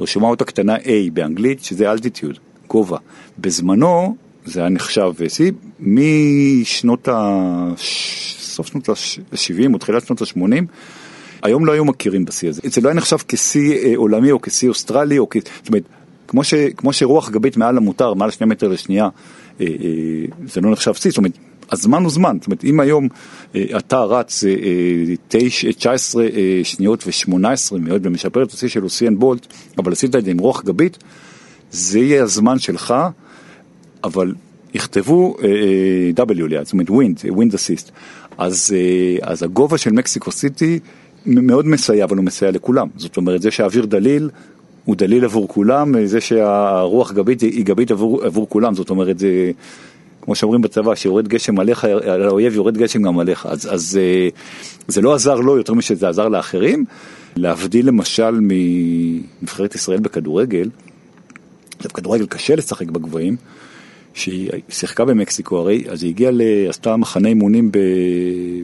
רשומה 0.00 0.28
אותה 0.28 0.44
קטנה 0.44 0.76
A 0.76 0.90
באנגלית, 1.12 1.64
שזה 1.64 1.90
אלטיטיוד, 1.90 2.38
גובה. 2.68 2.98
בזמנו 3.38 4.16
זה 4.44 4.60
היה 4.60 4.68
נחשב 4.68 5.12
שיא 5.28 5.52
משנות 5.80 7.08
ה... 7.08 7.72
סוף 8.38 8.66
שנות 8.66 8.88
ה-70 8.88 9.72
או 9.72 9.78
תחילת 9.78 10.06
שנות 10.06 10.22
ה-80. 10.22 10.64
היום 11.42 11.66
לא 11.66 11.72
היו 11.72 11.84
מכירים 11.84 12.24
בשיא 12.24 12.48
הזה. 12.48 12.60
זה 12.64 12.80
לא 12.80 12.88
היה 12.88 12.96
נחשב 12.96 13.16
כשיא 13.28 13.76
אה, 13.76 13.92
עולמי 13.96 14.30
או 14.30 14.42
כשיא 14.42 14.68
אוסטרלי, 14.68 15.18
או 15.18 15.26
כ... 15.30 15.36
זאת 15.36 15.68
אומרת, 15.68 15.82
כמו, 16.28 16.44
ש... 16.44 16.54
כמו 16.76 16.92
שרוח 16.92 17.30
גבית 17.30 17.56
מעל 17.56 17.76
המותר, 17.76 18.14
מעל 18.14 18.30
שני 18.30 18.46
מטר 18.46 18.68
לשנייה, 18.68 19.08
אה, 19.60 19.66
אה, 19.66 19.66
זה 20.46 20.60
לא 20.60 20.70
נחשב 20.70 20.94
שיא, 20.94 21.10
זאת 21.10 21.18
אומרת, 21.18 21.38
הזמן 21.72 22.02
הוא 22.02 22.10
זמן, 22.10 22.36
זאת 22.40 22.46
אומרת, 22.46 22.64
אם 22.64 22.80
היום 22.80 23.08
אה, 23.54 23.64
אתה 23.78 24.00
רץ 24.00 24.44
אה, 24.44 24.50
אה, 24.50 25.40
19 25.72 26.24
אה, 26.24 26.60
שניות 26.62 27.04
ו-18 27.06 27.78
מאוד 27.78 28.06
ומשפר 28.06 28.42
את 28.42 28.52
השיא 28.52 28.68
של 28.68 28.84
יוסיין 28.84 29.18
בולט, 29.18 29.46
אבל 29.78 29.92
עשית 29.92 30.16
את 30.16 30.24
זה 30.24 30.30
עם 30.30 30.38
רוח 30.38 30.64
גבית, 30.64 30.98
זה 31.70 31.98
יהיה 31.98 32.22
הזמן 32.22 32.58
שלך, 32.58 32.94
אבל 34.04 34.34
יכתבו 34.74 35.36
אה, 35.42 35.48
אה, 36.18 36.24
W 36.24 36.46
ליד, 36.46 36.64
זאת 36.64 36.72
אומרת 36.72 36.90
wind, 36.90 37.20
wind 37.28 37.54
assist. 37.54 37.90
אה, 38.40 38.46
אז 39.22 39.42
הגובה 39.42 39.78
של 39.78 39.92
מקסיקו 39.92 40.30
סיטי 40.30 40.78
מאוד 41.26 41.66
מסייע, 41.66 42.04
אבל 42.04 42.16
הוא 42.16 42.24
מסייע 42.24 42.50
לכולם. 42.50 42.88
זאת 42.96 43.16
אומרת, 43.16 43.42
זה 43.42 43.50
שהאוויר 43.50 43.86
דליל, 43.86 44.30
הוא 44.84 44.96
דליל 44.96 45.24
עבור 45.24 45.48
כולם, 45.48 46.06
זה 46.06 46.20
שהרוח 46.20 47.12
גבית 47.12 47.40
היא 47.40 47.64
גבית 47.64 47.90
עבור, 47.90 48.24
עבור 48.24 48.48
כולם, 48.48 48.74
זאת 48.74 48.90
אומרת, 48.90 49.18
זה 49.18 49.50
כמו 50.28 50.34
שאומרים 50.34 50.62
בצבא, 50.62 50.94
שיורד 50.94 51.28
גשם 51.28 51.58
עליך, 51.58 51.84
על 51.84 52.22
האויב 52.22 52.54
יורד 52.54 52.78
גשם 52.78 53.02
גם 53.02 53.18
עליך. 53.18 53.46
אז, 53.46 53.74
אז 53.74 53.98
זה 54.88 55.02
לא 55.02 55.14
עזר 55.14 55.34
לו 55.34 55.56
יותר 55.56 55.74
משזה 55.74 56.08
עזר 56.08 56.28
לאחרים. 56.28 56.84
להבדיל 57.36 57.88
למשל 57.88 58.40
מנבחרת 58.40 59.74
ישראל 59.74 60.00
בכדורגל, 60.00 60.70
בכדורגל 61.84 62.26
קשה 62.26 62.56
לשחק 62.56 62.86
בגבהים, 62.86 63.36
שהיא 64.14 64.50
שיחקה 64.68 65.04
במקסיקו 65.04 65.58
הרי, 65.58 65.84
אז 65.88 66.02
היא 66.02 66.10
הגיעה, 66.10 66.32
עשתה 66.68 66.96
מחנה 66.96 67.28
אימונים 67.28 67.70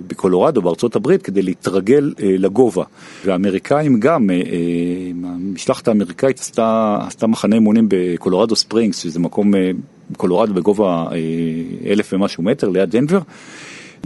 בקולורדו, 0.06 0.62
בארצות 0.62 0.96
הברית, 0.96 1.22
כדי 1.22 1.42
להתרגל 1.42 2.14
אה, 2.22 2.34
לגובה. 2.38 2.84
והאמריקאים 3.24 4.00
גם, 4.00 4.30
אה, 4.30 4.36
אה, 4.36 4.40
המשלחת 5.24 5.88
האמריקאית 5.88 6.38
עשתה, 6.38 6.98
עשתה 7.06 7.26
מחנה 7.26 7.54
אימונים 7.54 7.86
בקולורדו 7.88 8.56
ספרינגס, 8.56 9.02
שזה 9.02 9.20
מקום, 9.20 9.52
בקולורדו 10.10 10.54
בגובה 10.54 11.06
אלף 11.86 12.12
ומשהו 12.12 12.42
מטר, 12.42 12.68
ליד 12.68 12.90
דנבר. 12.90 13.18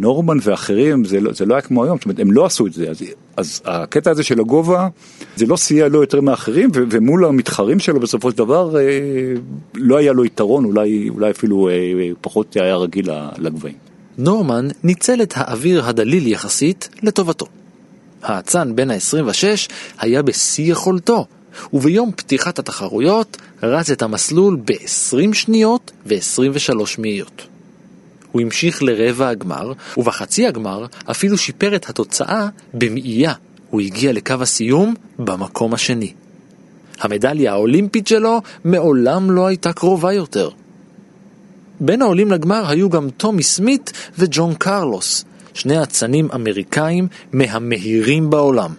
נורמן 0.01 0.39
ואחרים, 0.43 1.05
זה 1.05 1.21
לא, 1.21 1.33
זה 1.33 1.47
לא 1.47 1.55
היה 1.55 1.61
כמו 1.61 1.85
היום, 1.85 1.97
זאת 1.97 2.05
אומרת, 2.05 2.19
הם 2.19 2.33
לא 2.33 2.47
עשו 2.47 2.67
את 2.67 2.73
זה. 2.73 2.91
אז, 2.91 3.03
אז 3.37 3.63
הקטע 3.65 4.11
הזה 4.11 4.23
של 4.23 4.41
הגובה, 4.41 4.89
זה 5.37 5.47
לא 5.47 5.57
סייע 5.57 5.89
לו 5.89 6.01
יותר 6.01 6.21
מאחרים, 6.21 6.71
ו, 6.75 6.83
ומול 6.91 7.25
המתחרים 7.25 7.79
שלו 7.79 8.01
בסופו 8.01 8.31
של 8.31 8.37
דבר, 8.37 8.77
אה, 8.77 8.83
לא 9.75 9.97
היה 9.97 10.13
לו 10.13 10.25
יתרון, 10.25 10.65
אולי, 10.65 11.09
אולי 11.09 11.31
אפילו 11.31 11.69
אה, 11.69 11.75
פחות 12.21 12.57
היה 12.57 12.77
רגיל 12.77 13.09
לגבהים. 13.39 13.75
נורמן 14.19 14.69
ניצל 14.85 15.23
את 15.23 15.35
האוויר 15.37 15.85
הדליל 15.85 16.27
יחסית 16.27 16.89
לטובתו. 17.03 17.47
האצן 18.23 18.77
בן 18.77 18.91
ה-26 18.91 19.71
היה 19.99 20.23
בשיא 20.23 20.73
יכולתו, 20.73 21.27
וביום 21.73 22.13
פתיחת 22.17 22.59
התחרויות 22.59 23.37
רץ 23.63 23.91
את 23.91 24.03
המסלול 24.03 24.57
ב-20 24.65 25.35
שניות 25.35 25.91
ו-23 26.07 26.81
מאיות. 26.99 27.47
הוא 28.33 28.43
המשיך 28.43 28.83
לרבע 28.83 29.29
הגמר, 29.29 29.73
ובחצי 29.97 30.47
הגמר 30.47 30.87
אפילו 31.11 31.39
שיפר 31.39 31.77
את 31.77 31.89
התוצאה 31.89 32.49
במאייה. 32.75 33.33
הוא 33.71 33.81
הגיע 33.81 34.13
לקו 34.13 34.35
הסיום 34.41 34.95
במקום 35.19 35.75
השני. 35.75 36.13
המדליה 37.01 37.53
האולימפית 37.53 38.07
שלו 38.07 38.41
מעולם 38.65 39.31
לא 39.31 39.47
הייתה 39.47 39.73
קרובה 39.73 40.13
יותר. 40.13 40.51
בין 41.81 42.03
העולים 42.03 42.31
לגמר 42.31 42.69
היו 42.69 42.91
גם 42.91 43.11
טומי 43.11 43.43
סמית 43.43 43.93
וג'ון 44.19 44.55
קרלוס, 44.55 45.25
שני 45.55 45.83
אצנים 45.83 46.29
אמריקאים 46.35 47.09
מהמהירים 47.33 48.31
בעולם. 48.31 48.71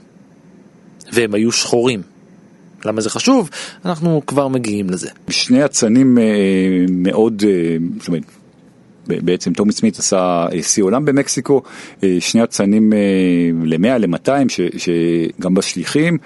והם 1.14 1.34
היו 1.34 1.52
שחורים. 1.52 2.02
למה 2.86 3.02
זה 3.02 3.10
חשוב? 3.10 3.50
אנחנו 3.86 4.22
כבר 4.28 4.48
מגיעים 4.48 4.90
לזה. 4.90 5.10
שני 5.30 5.66
אצנים 5.66 6.18
אה, 6.18 6.24
מאוד, 6.90 7.44
אה, 7.48 7.78
זאת 8.00 8.08
אומרת, 8.08 8.24
בעצם 9.08 9.54
טומי 9.54 9.72
סמית 9.72 10.00
עשה 10.00 10.46
אה, 10.54 10.64
שיא 10.64 10.84
עולם 10.84 11.06
במקסיקו, 11.06 11.62
שני 12.20 12.44
אצנים 12.44 12.94
אה, 12.94 12.98
ל-100, 13.64 13.98
ל-200, 13.98 14.50
שגם 14.78 15.54
בשליחים. 15.54 16.18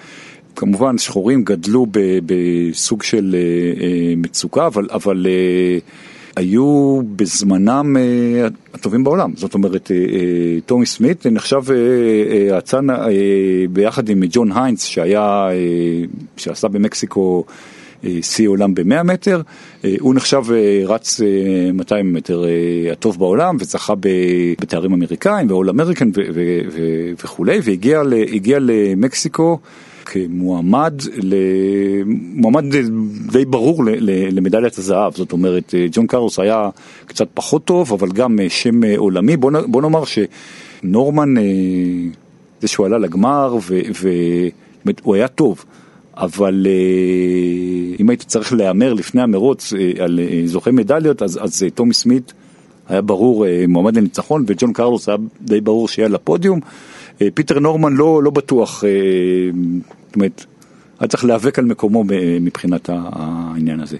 כמובן 0.56 0.98
שחורים 0.98 1.44
גדלו 1.44 1.88
בסוג 2.26 3.04
של 3.04 3.36
מצוקה, 4.18 4.68
אבל, 4.68 4.88
אבל 4.92 5.26
היו 6.36 7.02
בזמנם 7.16 7.96
הטובים 8.74 9.04
בעולם. 9.04 9.32
זאת 9.36 9.54
אומרת, 9.54 9.92
טומי 10.66 10.86
סמית 10.86 11.26
נחשב 11.26 11.62
אצן 12.58 12.88
ביחד 13.70 14.10
עם 14.10 14.24
ג'ים 14.30 14.52
היינס, 14.52 14.84
שהיה, 14.86 15.48
שעשה 16.38 16.68
במקסיקו 16.68 17.46
שיא 18.22 18.48
עולם 18.48 18.74
ב-100 18.74 19.04
מטר, 19.04 19.42
אה, 19.86 19.96
הוא 20.00 20.16
נחשב 20.16 20.44
אה, 20.52 20.84
רץ 20.86 21.22
200 21.74 22.06
אה, 22.06 22.12
מטר 22.12 22.44
הטוב 22.92 23.20
בעולם 23.20 23.58
וזכה 23.60 23.94
בתארים 24.62 24.94
אמריקאים 24.94 25.52
ו-all 25.52 25.70
American 25.70 26.10
וכולי, 27.24 27.60
והגיע 27.64 28.58
למקסיקו 28.60 29.60
כמועמד, 30.06 30.94
מועמד 32.36 32.64
די 33.32 33.46
ברור 33.46 33.84
למדליית 34.32 34.78
הזהב, 34.78 35.16
זאת 35.16 35.32
אומרת 35.32 35.74
ג'ון 35.92 36.08
קרלוס 36.08 36.40
היה 36.40 36.70
קצת 37.06 37.28
פחות 37.34 37.66
טוב, 37.66 37.94
אבל 37.94 38.10
גם 38.12 38.40
שם 38.50 38.84
עולמי, 38.98 39.38
בוא, 39.38 39.82
נאמר 39.82 40.04
שנורמן, 40.06 41.34
זה 42.62 42.68
שהוא 42.68 42.86
עלה 42.86 42.98
לגמר 42.98 43.58
והוא 45.04 45.16
היה 45.16 45.28
טוב. 45.28 45.66
אבל 46.18 46.68
אה, 46.70 47.96
אם 48.00 48.10
היית 48.10 48.22
צריך 48.22 48.54
להמר 48.54 48.94
לפני 48.94 49.22
המרוץ 49.22 49.74
אה, 49.74 50.04
על 50.04 50.20
אה, 50.20 50.42
זוכי 50.46 50.72
מדליות, 50.72 51.22
אז, 51.22 51.40
אז 51.42 51.64
טומי 51.76 51.94
סמית 51.94 52.34
היה 52.90 53.02
ברור 53.02 53.46
מועמד 53.68 53.98
לניצחון, 53.98 54.44
וג'ון 54.48 54.74
קרלוס 54.74 55.10
היה 55.10 55.18
די 55.42 55.62
ברור 55.62 55.88
שיהיה 55.88 56.08
לפודיום. 56.08 56.60
פיטר 57.34 57.60
נורמן 57.60 57.94
לא, 57.94 58.24
לא 58.24 58.32
בטוח, 58.32 58.84
זאת 60.08 60.16
אומרת, 60.16 60.46
היה 61.00 61.08
צריך 61.08 61.26
להיאבק 61.26 61.60
על 61.60 61.66
מקומו 61.66 62.04
מבחינת 62.42 62.90
העניין 62.94 63.80
הזה. 63.80 63.98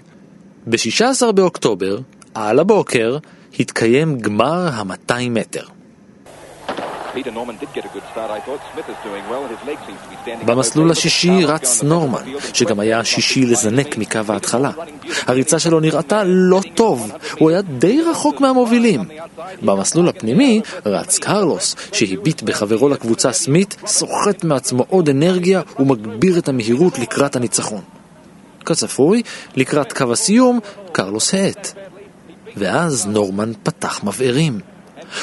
ב-16 0.66 1.32
באוקטובר, 1.32 1.98
על 2.34 2.58
הבוקר, 2.58 3.18
התקיים 3.60 4.18
גמר 4.18 4.68
ה-200 4.68 5.14
מטר. 5.30 5.64
במסלול 10.46 10.90
השישי 10.90 11.44
רץ 11.44 11.82
נורמן, 11.82 12.22
שגם 12.52 12.80
היה 12.80 12.98
השישי 12.98 13.46
לזנק 13.46 13.98
מקו 13.98 14.20
ההתחלה. 14.28 14.70
הריצה 15.26 15.58
שלו 15.58 15.80
נראתה 15.80 16.22
לא 16.24 16.60
טוב, 16.74 17.12
הוא 17.38 17.50
היה 17.50 17.62
די 17.62 18.02
רחוק 18.02 18.40
מהמובילים. 18.40 19.00
במסלול 19.62 20.08
הפנימי 20.08 20.60
רץ 20.86 21.18
קרלוס, 21.18 21.76
שהביט 21.92 22.42
בחברו 22.42 22.88
לקבוצה 22.88 23.32
סמית, 23.32 23.76
סוחט 23.86 24.44
מעצמו 24.44 24.86
עוד 24.88 25.08
אנרגיה 25.08 25.62
ומגביר 25.78 26.38
את 26.38 26.48
המהירות 26.48 26.98
לקראת 26.98 27.36
הניצחון. 27.36 27.80
כצפוי, 28.64 29.22
לקראת 29.56 29.92
קו 29.92 30.12
הסיום, 30.12 30.60
קרלוס 30.92 31.34
האט. 31.34 31.72
ואז 32.56 33.06
נורמן 33.06 33.52
פתח 33.62 34.04
מבערים. 34.04 34.73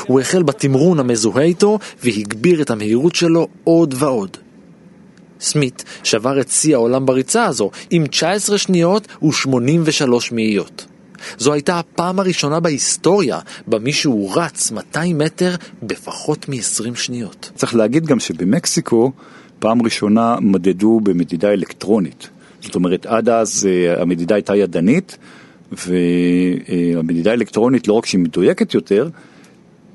הוא 0.07 0.19
החל 0.19 0.43
בתמרון 0.43 1.00
המזוהה 1.00 1.43
איתו 1.43 1.79
והגביר 2.03 2.62
את 2.62 2.69
המהירות 2.69 3.15
שלו 3.15 3.48
עוד 3.63 3.95
ועוד. 3.98 4.38
סמית 5.39 5.83
שבר 6.03 6.41
את 6.41 6.50
שיא 6.50 6.75
העולם 6.75 7.05
בריצה 7.05 7.45
הזו 7.45 7.71
עם 7.89 8.07
19 8.07 8.57
שניות 8.57 9.07
ו-83 9.21 10.12
מאיות. 10.31 10.86
זו 11.38 11.53
הייתה 11.53 11.79
הפעם 11.79 12.19
הראשונה 12.19 12.60
בהיסטוריה 12.60 13.39
בה 13.67 13.79
מישהו 13.79 14.31
רץ 14.33 14.71
200 14.71 15.17
מטר 15.17 15.55
בפחות 15.83 16.50
מ-20 16.50 16.95
שניות. 16.95 17.51
צריך 17.55 17.75
להגיד 17.75 18.05
גם 18.05 18.19
שבמקסיקו 18.19 19.12
פעם 19.60 19.81
ראשונה 19.81 20.36
מדדו 20.39 21.00
במדידה 21.03 21.53
אלקטרונית. 21.53 22.29
זאת 22.62 22.75
אומרת, 22.75 23.05
עד 23.05 23.29
אז 23.29 23.67
אה, 23.69 24.01
המדידה 24.01 24.36
הייתה 24.36 24.55
ידנית, 24.55 25.17
והמדידה 25.71 27.31
האלקטרונית 27.31 27.88
לא 27.88 27.93
רק 27.93 28.05
שהיא 28.05 28.21
מדויקת 28.21 28.74
יותר, 28.74 29.10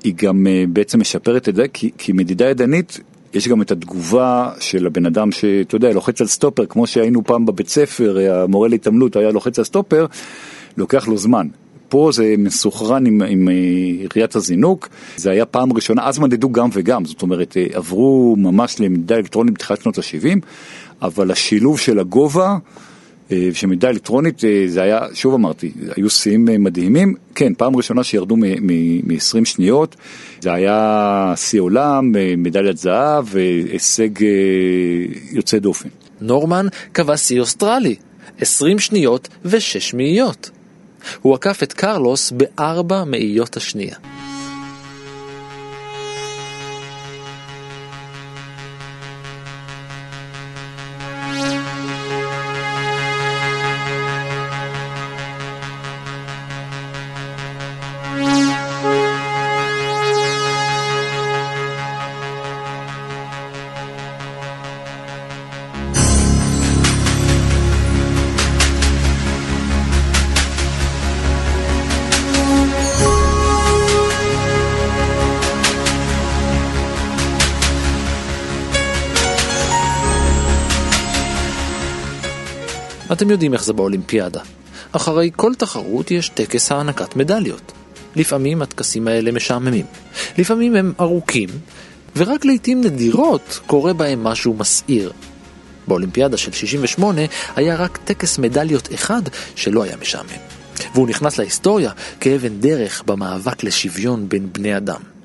היא 0.07 0.13
גם 0.17 0.47
אה, 0.47 0.63
בעצם 0.69 0.99
משפרת 0.99 1.49
את 1.49 1.55
זה, 1.55 1.67
כי, 1.73 1.91
כי 1.97 2.11
מדידה 2.11 2.45
ידנית, 2.45 2.99
יש 3.33 3.47
גם 3.47 3.61
את 3.61 3.71
התגובה 3.71 4.51
של 4.59 4.85
הבן 4.85 5.05
אדם 5.05 5.31
שאתה 5.31 5.75
יודע, 5.75 5.93
לוחץ 5.93 6.21
על 6.21 6.27
סטופר, 6.27 6.65
כמו 6.65 6.87
שהיינו 6.87 7.23
פעם 7.23 7.45
בבית 7.45 7.69
ספר, 7.69 8.17
המורה 8.43 8.67
להתעמלות 8.67 9.15
היה 9.15 9.31
לוחץ 9.31 9.59
על 9.59 9.65
סטופר, 9.65 10.05
לוקח 10.77 11.07
לו 11.07 11.17
זמן. 11.17 11.47
פה 11.89 12.09
זה 12.13 12.35
מסוכרן 12.37 13.05
עם, 13.05 13.21
עם 13.21 13.49
אה, 13.49 13.53
ראיית 14.15 14.35
הזינוק, 14.35 14.89
זה 15.15 15.31
היה 15.31 15.45
פעם 15.45 15.73
ראשונה, 15.73 16.07
אז 16.07 16.19
מדדו 16.19 16.49
גם 16.49 16.69
וגם, 16.73 17.05
זאת 17.05 17.21
אומרת, 17.21 17.57
אה, 17.57 17.65
עברו 17.73 18.35
ממש 18.37 18.79
למדידה 18.79 19.15
אלקטרונית 19.15 19.53
בתחילת 19.53 19.81
שנות 19.81 19.97
ה-70, 19.97 20.39
אבל 21.01 21.31
השילוב 21.31 21.79
של 21.79 21.99
הגובה, 21.99 22.57
אה, 23.31 23.49
שמדידה 23.53 23.89
אלקטרונית 23.89 24.43
זה 24.67 24.81
היה, 24.81 24.99
שוב 25.13 25.33
אמרתי, 25.33 25.71
היו 25.95 26.09
שיאים 26.09 26.45
מדהימים, 26.45 27.15
כן, 27.35 27.53
פעם 27.53 27.75
ראשונה 27.75 28.03
שירדו 28.03 28.35
מ-20 28.37 29.45
שניות, 29.45 29.95
זה 30.41 30.53
היה 30.53 31.33
שיא 31.35 31.61
עולם, 31.61 32.11
מדליית 32.37 32.77
זהב, 32.77 33.25
הישג 33.71 34.09
יוצא 35.31 35.59
דופן. 35.59 35.89
נורמן 36.21 36.67
קבע 36.91 37.17
שיא 37.17 37.39
אוסטרלי, 37.39 37.95
20 38.39 38.79
שניות 38.79 39.27
ו-6 39.45 39.95
מאיות. 39.95 40.49
הוא 41.21 41.35
עקף 41.35 41.63
את 41.63 41.73
קרלוס 41.73 42.31
בארבע 42.31 43.03
מאיות 43.03 43.57
השנייה. 43.57 43.95
אתם 83.17 83.29
יודעים 83.29 83.53
איך 83.53 83.63
זה 83.63 83.73
באולימפיאדה. 83.73 84.39
אחרי 84.91 85.31
כל 85.35 85.55
תחרות 85.55 86.11
יש 86.11 86.29
טקס 86.29 86.71
הענקת 86.71 87.15
מדליות. 87.15 87.71
לפעמים 88.15 88.61
הטקסים 88.61 89.07
האלה 89.07 89.31
משעממים, 89.31 89.85
לפעמים 90.37 90.75
הם 90.75 90.93
ארוכים, 90.99 91.49
ורק 92.15 92.45
לעיתים 92.45 92.81
נדירות 92.81 93.59
קורה 93.67 93.93
בהם 93.93 94.23
משהו 94.23 94.53
מסעיר. 94.53 95.11
באולימפיאדה 95.87 96.37
של 96.37 96.51
68 96.51 97.21
היה 97.55 97.75
רק 97.75 97.99
טקס 98.05 98.37
מדליות 98.37 98.93
אחד 98.93 99.21
שלא 99.55 99.83
היה 99.83 99.97
משעמם, 100.01 100.39
והוא 100.93 101.07
נכנס 101.07 101.37
להיסטוריה 101.37 101.91
כאבן 102.19 102.59
דרך 102.59 103.03
במאבק 103.05 103.63
לשוויון 103.63 104.29
בין 104.29 104.49
בני 104.53 104.77
אדם. 104.77 105.16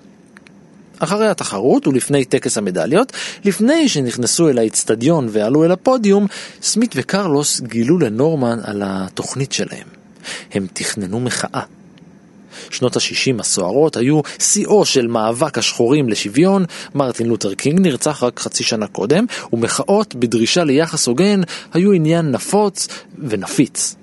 אחרי 1.03 1.29
התחרות 1.29 1.87
ולפני 1.87 2.25
טקס 2.25 2.59
המדליות, 2.59 3.13
לפני 3.45 3.89
שנכנסו 3.89 4.49
אל 4.49 4.59
האצטדיון 4.59 5.29
ועלו 5.31 5.65
אל 5.65 5.73
הפודיום, 5.73 6.27
סמית 6.63 6.93
וקרלוס 6.97 7.61
גילו 7.61 7.99
לנורמן 7.99 8.59
על 8.65 8.83
התוכנית 8.85 9.53
שלהם. 9.53 9.87
הם 10.53 10.67
תכננו 10.73 11.21
מחאה. 11.21 11.63
שנות 12.71 12.97
ה-60 12.97 13.41
הסוערות 13.41 13.97
היו 13.97 14.21
שיאו 14.39 14.85
של 14.85 15.07
מאבק 15.07 15.59
השחורים 15.59 16.09
לשוויון, 16.09 16.65
מרטין 16.95 17.27
לותר 17.27 17.55
קינג 17.55 17.81
נרצח 17.81 18.23
רק 18.23 18.41
חצי 18.41 18.65
שנה 18.65 18.87
קודם, 18.87 19.25
ומחאות 19.53 20.15
בדרישה 20.15 20.65
ליחס 20.65 21.07
הוגן 21.07 21.41
היו 21.73 21.93
עניין 21.93 22.31
נפוץ 22.31 22.89
ונפיץ. 23.19 24.02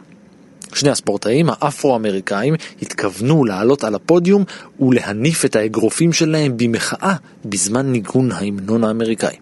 שני 0.74 0.90
הספורטאים 0.90 1.50
האפרו-אמריקאים 1.50 2.56
התכוונו 2.82 3.46
לעלות 3.46 3.84
על 3.84 3.96
הפודיום 3.96 4.44
ולהניף 4.80 5.46
את 5.46 5.56
האגרופים 5.56 6.14
שלהם 6.14 6.58
במחאה 6.58 7.16
בזמן 7.46 7.92
ניגון 7.92 8.32
ההמנון 8.32 8.84
האמריקאי. 8.84 9.36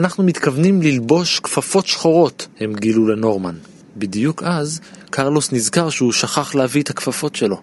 אנחנו 0.00 0.24
מתכוונים 0.24 0.82
ללבוש 0.82 1.40
כפפות 1.40 1.86
שחורות, 1.86 2.46
הם 2.60 2.74
גילו 2.74 3.08
לנורמן. 3.08 3.54
בדיוק 3.96 4.42
אז, 4.42 4.80
קרלוס 5.10 5.52
נזכר 5.52 5.90
שהוא 5.90 6.12
שכח 6.12 6.54
להביא 6.54 6.82
את 6.82 6.90
הכפפות 6.90 7.34
שלו. 7.34 7.60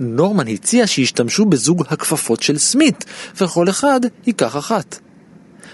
נורמן 0.00 0.48
הציע 0.48 0.86
שישתמשו 0.86 1.44
בזוג 1.44 1.82
הכפפות 1.88 2.42
של 2.42 2.58
סמית, 2.58 3.04
וכל 3.40 3.68
אחד 3.68 4.00
ייקח 4.26 4.56
אחת. 4.56 4.98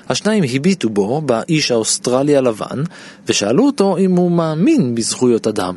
השניים 0.09 0.45
הביטו 0.55 0.89
בו, 0.89 1.21
באיש 1.21 1.71
האוסטרלי 1.71 2.37
הלבן, 2.37 2.83
ושאלו 3.27 3.67
אותו 3.67 3.99
אם 3.99 4.17
הוא 4.17 4.31
מאמין 4.31 4.95
בזכויות 4.95 5.47
אדם. 5.47 5.77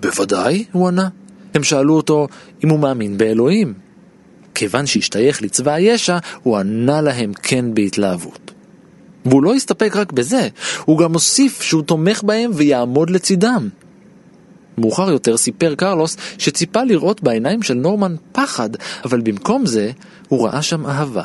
בוודאי, 0.00 0.64
הוא 0.72 0.88
ענה. 0.88 1.08
הם 1.54 1.62
שאלו 1.62 1.96
אותו 1.96 2.28
אם 2.64 2.68
הוא 2.68 2.78
מאמין 2.78 3.18
באלוהים. 3.18 3.74
כיוון 4.54 4.86
שהשתייך 4.86 5.42
לצבא 5.42 5.72
הישע, 5.72 6.18
הוא 6.42 6.56
ענה 6.56 7.00
להם 7.00 7.32
כן 7.42 7.74
בהתלהבות. 7.74 8.50
והוא 9.24 9.42
לא 9.42 9.54
הסתפק 9.54 9.96
רק 9.96 10.12
בזה, 10.12 10.48
הוא 10.84 10.98
גם 10.98 11.12
הוסיף 11.12 11.62
שהוא 11.62 11.82
תומך 11.82 12.22
בהם 12.22 12.50
ויעמוד 12.54 13.10
לצידם. 13.10 13.68
מאוחר 14.78 15.10
יותר 15.10 15.36
סיפר 15.36 15.74
קרלוס 15.74 16.16
שציפה 16.38 16.84
לראות 16.84 17.22
בעיניים 17.22 17.62
של 17.62 17.74
נורמן 17.74 18.14
פחד, 18.32 18.70
אבל 19.04 19.20
במקום 19.20 19.66
זה 19.66 19.90
הוא 20.28 20.46
ראה 20.46 20.62
שם 20.62 20.86
אהבה. 20.86 21.22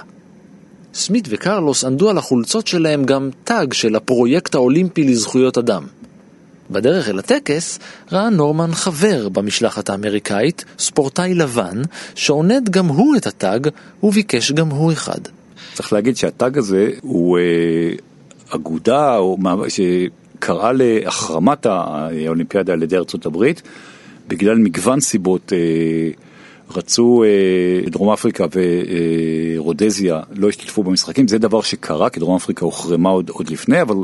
סמית 0.94 1.28
וקרלוס 1.30 1.84
ענדו 1.84 2.10
על 2.10 2.18
החולצות 2.18 2.68
שלהם 2.68 3.04
גם 3.04 3.30
תג 3.44 3.68
של 3.74 3.96
הפרויקט 3.96 4.56
האולימפי 4.56 5.04
לזכויות 5.04 5.58
אדם. 5.58 5.84
בדרך 6.74 7.10
אל 7.10 7.20
הטקס 7.20 7.80
ראה 8.12 8.30
נורמן 8.30 8.74
חבר 8.74 9.30
במשלחת 9.30 9.90
האמריקאית, 9.90 10.66
ספורטאי 10.80 11.34
לבן, 11.34 11.82
שעונד 12.16 12.70
גם 12.70 12.88
הוא 12.88 13.16
את 13.16 13.28
התג 13.28 13.60
וביקש 14.04 14.52
גם 14.52 14.70
הוא 14.70 14.92
אחד. 14.92 15.20
צריך 15.74 15.94
להגיד 15.94 16.18
שהתג 16.18 16.58
הזה 16.58 16.90
הוא 17.02 17.38
אה, 17.38 17.44
אגודה 18.50 19.18
או, 19.18 19.38
שקראה 19.68 20.72
להחרמת 20.72 21.66
האולימפיאדה 21.66 22.74
על 22.74 22.84
ידי 22.84 22.98
ארצות 22.98 23.26
הברית 23.26 23.62
בגלל 24.28 24.58
מגוון 24.58 25.00
סיבות. 25.00 25.54
אה, 25.54 26.24
רצו 26.76 27.24
אה, 27.24 27.90
דרום 27.90 28.10
אפריקה 28.14 28.46
ורודזיה 29.58 30.22
לא 30.36 30.50
השתתפו 30.50 30.84
במשחקים, 30.84 31.28
זה 31.28 31.38
דבר 31.38 31.62
שקרה, 31.62 32.10
כי 32.10 32.20
דרום 32.20 32.36
אפריקה 32.36 32.66
הוחרמה 32.66 33.10
עוד, 33.10 33.30
עוד 33.30 33.50
לפני, 33.50 33.82
אבל 33.82 33.96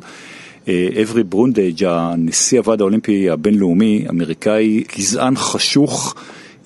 אברי 1.02 1.24
ברונדייג', 1.24 1.84
הנשיא 1.84 2.60
הוועד 2.60 2.82
האולימפי 2.82 3.30
הבינלאומי, 3.30 4.06
אמריקאי, 4.10 4.84
גזען 4.98 5.36
חשוך. 5.36 6.16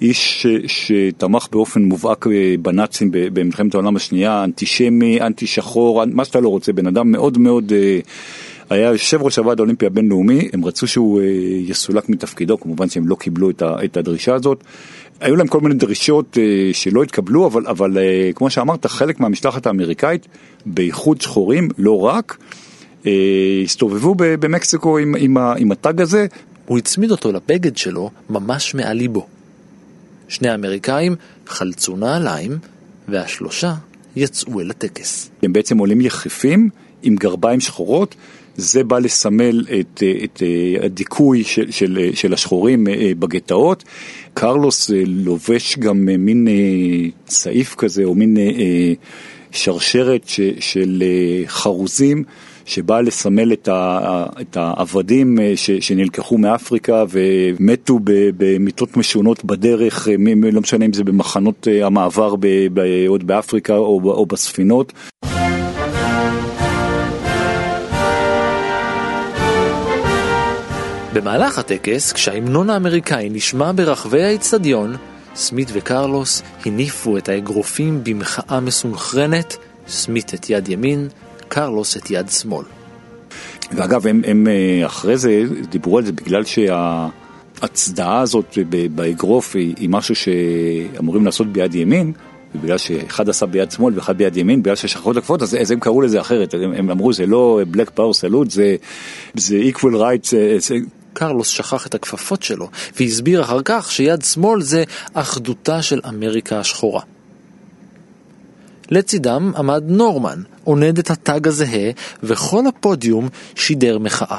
איש 0.04 0.46
שתמך 0.68 1.48
באופן 1.52 1.82
מובהק 1.82 2.28
אה, 2.28 2.56
בנאצים 2.62 3.10
במלחמת 3.12 3.74
העולם 3.74 3.96
השנייה, 3.96 4.44
אנטישמי, 4.44 5.22
אנטי 5.22 5.48
שחור, 5.48 6.06
מה 6.06 6.26
שאתה 6.26 6.40
לא 6.40 6.50
רוצה, 6.50 6.74
בן 6.74 6.88
אדם 6.88 7.12
מאוד 7.12 7.38
מאוד, 7.38 7.74
אה, 7.74 8.00
היה 8.70 8.88
יושב 8.88 9.22
ראש 9.22 9.38
הוועד 9.38 9.60
האולימפי 9.60 9.86
הבינלאומי, 9.86 10.50
הם 10.54 10.66
רצו 10.66 10.88
שהוא 10.88 11.22
אה, 11.22 11.26
יסולק 11.68 12.10
מתפקידו, 12.10 12.60
כמובן 12.60 12.90
שהם 12.90 13.08
לא 13.08 13.16
קיבלו 13.16 13.50
את 13.62 13.98
הדרישה 13.98 14.36
הזאת. 14.36 14.64
היו 15.20 15.36
להם 15.36 15.48
כל 15.48 15.60
מיני 15.60 15.76
דרישות 15.76 16.38
שלא 16.74 17.04
התקבלו, 17.04 17.48
אבל, 17.48 17.68
אבל 17.68 17.98
כמו 18.36 18.50
שאמרת, 18.50 18.86
חלק 18.86 19.20
מהמשלחת 19.20 19.68
האמריקאית, 19.68 20.28
בייחוד 20.66 21.22
שחורים, 21.22 21.70
לא 21.78 22.00
רק, 22.00 22.38
הסתובבו 23.64 24.16
במקסיקו 24.18 24.98
עם, 24.98 25.16
עם, 25.20 25.38
עם 25.38 25.72
הטאג 25.72 26.02
הזה. 26.02 26.28
הוא 26.66 26.78
הצמיד 26.78 27.12
אותו 27.12 27.32
לבגד 27.32 27.78
שלו 27.78 28.10
ממש 28.30 28.76
מעל 28.76 28.98
ליבו. 28.98 29.28
שני 30.28 30.50
האמריקאים 30.50 31.16
חלצו 31.48 31.98
נעליים, 31.98 32.58
והשלושה 33.08 33.74
יצאו 34.16 34.62
אל 34.62 34.70
הטקס. 34.70 35.30
הם 35.44 35.54
בעצם 35.54 35.78
עולים 35.78 36.02
יחפים 36.02 36.70
עם 37.04 37.16
גרביים 37.16 37.60
שחורות, 37.60 38.16
זה 38.58 38.84
בא 38.84 39.00
לסמל 39.00 39.66
את, 39.80 40.04
את 40.24 40.44
הדיכוי 40.82 41.44
של, 41.44 41.72
של, 41.72 42.10
של 42.14 42.34
השחורים 42.34 42.88
בגטאות. 43.20 43.84
קרלוס 44.34 44.90
לובש 45.06 45.78
גם 45.78 46.06
מין 46.06 46.48
סעיף 47.28 47.76
כזה, 47.76 48.04
או 48.04 48.16
מין 48.16 48.38
שרשרת 49.52 50.28
של 50.60 51.04
חרוזים. 51.48 52.24
שבאה 52.66 53.02
לסמל 53.02 53.54
את, 53.54 53.68
ה, 53.68 54.26
את 54.42 54.58
העבדים 54.58 55.40
אה, 55.40 55.54
ש, 55.56 55.72
שנלקחו 55.72 56.38
מאפריקה 56.38 57.04
ומתו 57.10 58.00
במיטות 58.38 58.98
משונות 58.98 59.46
בדרך, 59.46 60.08
אה, 60.08 60.16
לא 60.52 60.62
משנה 60.62 60.86
אם 60.86 60.94
זה 60.94 61.04
במחנות 61.04 61.68
אה, 61.68 61.86
המעבר 61.86 62.36
ב, 62.36 62.48
ב, 62.74 63.06
עוד 63.08 63.28
באפריקה 63.28 63.76
או, 63.76 64.02
או 64.06 64.26
בספינות. 64.26 64.94
במהלך 71.14 71.60
הטקס, 71.60 72.14
כשההמנון 72.14 72.70
האמריקאי 72.70 73.30
נשמע 73.30 73.72
ברחבי 73.76 74.24
האצטדיון, 74.24 74.96
סמית 75.36 75.70
וקרלוס 75.74 76.44
הניפו 76.66 77.18
את 77.18 77.30
האגרופים 77.30 78.04
במחאה 78.04 78.60
מסונכרנת, 78.60 79.58
סמית 79.88 80.34
את 80.34 80.50
יד 80.50 80.70
ימין, 80.70 81.08
קרלוס 81.54 81.98
את 81.98 82.12
יד 82.12 82.30
שמאל. 82.30 82.66
ואגב, 83.72 84.08
הם, 84.08 84.22
הם 84.28 84.48
אה, 84.48 84.86
אחרי 84.86 85.18
זה 85.18 85.44
דיברו 85.70 85.98
על 85.98 86.06
זה 86.06 86.12
בגלל 86.12 86.44
שההצדעה 86.44 88.20
הזאת 88.20 88.58
באגרוף 88.96 89.56
היא, 89.56 89.74
היא 89.78 89.90
משהו 89.90 90.16
שאמורים 90.16 91.26
לעשות 91.26 91.48
ביד 91.48 91.76
ימין, 91.76 92.12
ובגלל 92.56 92.78
שאחד 92.78 93.30
עשה 93.30 93.46
ביד 93.46 93.72
שמאל 93.72 93.94
ואחד 93.96 94.18
ביד 94.18 94.38
ימין, 94.38 94.64
בגלל 94.64 94.76
שיש 94.76 94.96
אחרות 94.96 95.18
עקפות, 95.18 95.42
אז, 95.42 95.58
אז 95.62 95.72
הם 95.72 95.80
קראו 95.80 96.02
לזה 96.02 96.22
אחרת, 96.22 96.54
הם, 96.54 96.74
הם 96.74 96.90
אמרו 96.90 97.14
זה 97.14 97.26
לא 97.26 97.62
black 97.74 98.00
power 98.00 98.14
salute, 98.22 98.50
זה, 98.50 98.76
זה 99.34 99.62
equal 99.74 99.94
rights. 99.94 100.36
אה, 100.36 100.56
זה... 100.60 100.76
קרלוס 101.14 101.48
שכח 101.48 101.88
את 101.88 101.96
הכפפות 101.96 102.44
שלו, 102.44 102.70
והסביר 103.00 103.42
אחר 103.42 103.60
כך 103.66 103.92
שיד 103.92 104.22
שמאל 104.22 104.62
זה 104.62 104.84
אחדותה 105.14 105.82
של 105.82 106.02
אמריקה 106.08 106.60
השחורה. 106.60 107.02
לצידם 108.90 109.52
עמד 109.58 109.84
נורמן, 109.88 110.42
עונד 110.64 111.00
את 111.00 111.12
התג 111.12 111.48
הזהה, 111.48 111.92
וכל 112.24 112.68
הפודיום 112.68 113.30
שידר 113.56 114.00
מחאה. 114.00 114.38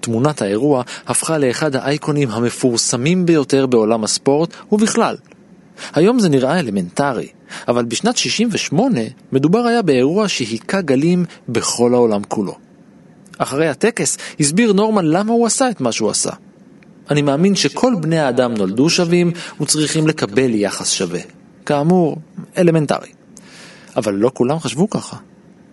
תמונת 0.00 0.42
האירוע 0.42 0.82
הפכה 1.06 1.38
לאחד 1.38 1.76
האייקונים 1.76 2.30
המפורסמים 2.30 3.26
ביותר 3.26 3.66
בעולם 3.66 4.04
הספורט, 4.04 4.54
ובכלל. 4.72 5.16
היום 5.94 6.20
זה 6.20 6.28
נראה 6.28 6.58
אלמנטרי, 6.58 7.28
אבל 7.68 7.84
בשנת 7.84 8.16
68 8.16 9.00
מדובר 9.32 9.58
היה 9.58 9.82
באירוע 9.82 10.28
שהיכה 10.28 10.80
גלים 10.80 11.24
בכל 11.48 11.94
העולם 11.94 12.22
כולו. 12.28 12.56
אחרי 13.38 13.68
הטקס 13.68 14.18
הסביר 14.40 14.72
נורמן 14.72 15.04
למה 15.04 15.32
הוא 15.32 15.46
עשה 15.46 15.70
את 15.70 15.80
מה 15.80 15.92
שהוא 15.92 16.10
עשה. 16.10 16.30
אני 17.10 17.22
מאמין 17.22 17.54
שכל 17.54 17.94
בני 18.00 18.18
האדם 18.18 18.54
נולדו 18.54 18.90
שווים 18.90 19.32
וצריכים 19.60 20.06
לקבל 20.06 20.54
יחס 20.54 20.90
שווה. 20.90 21.20
כאמור, 21.66 22.16
אלמנטרי. 22.58 23.19
אבל 23.96 24.14
לא 24.14 24.30
כולם 24.34 24.58
חשבו 24.58 24.90
ככה. 24.90 25.16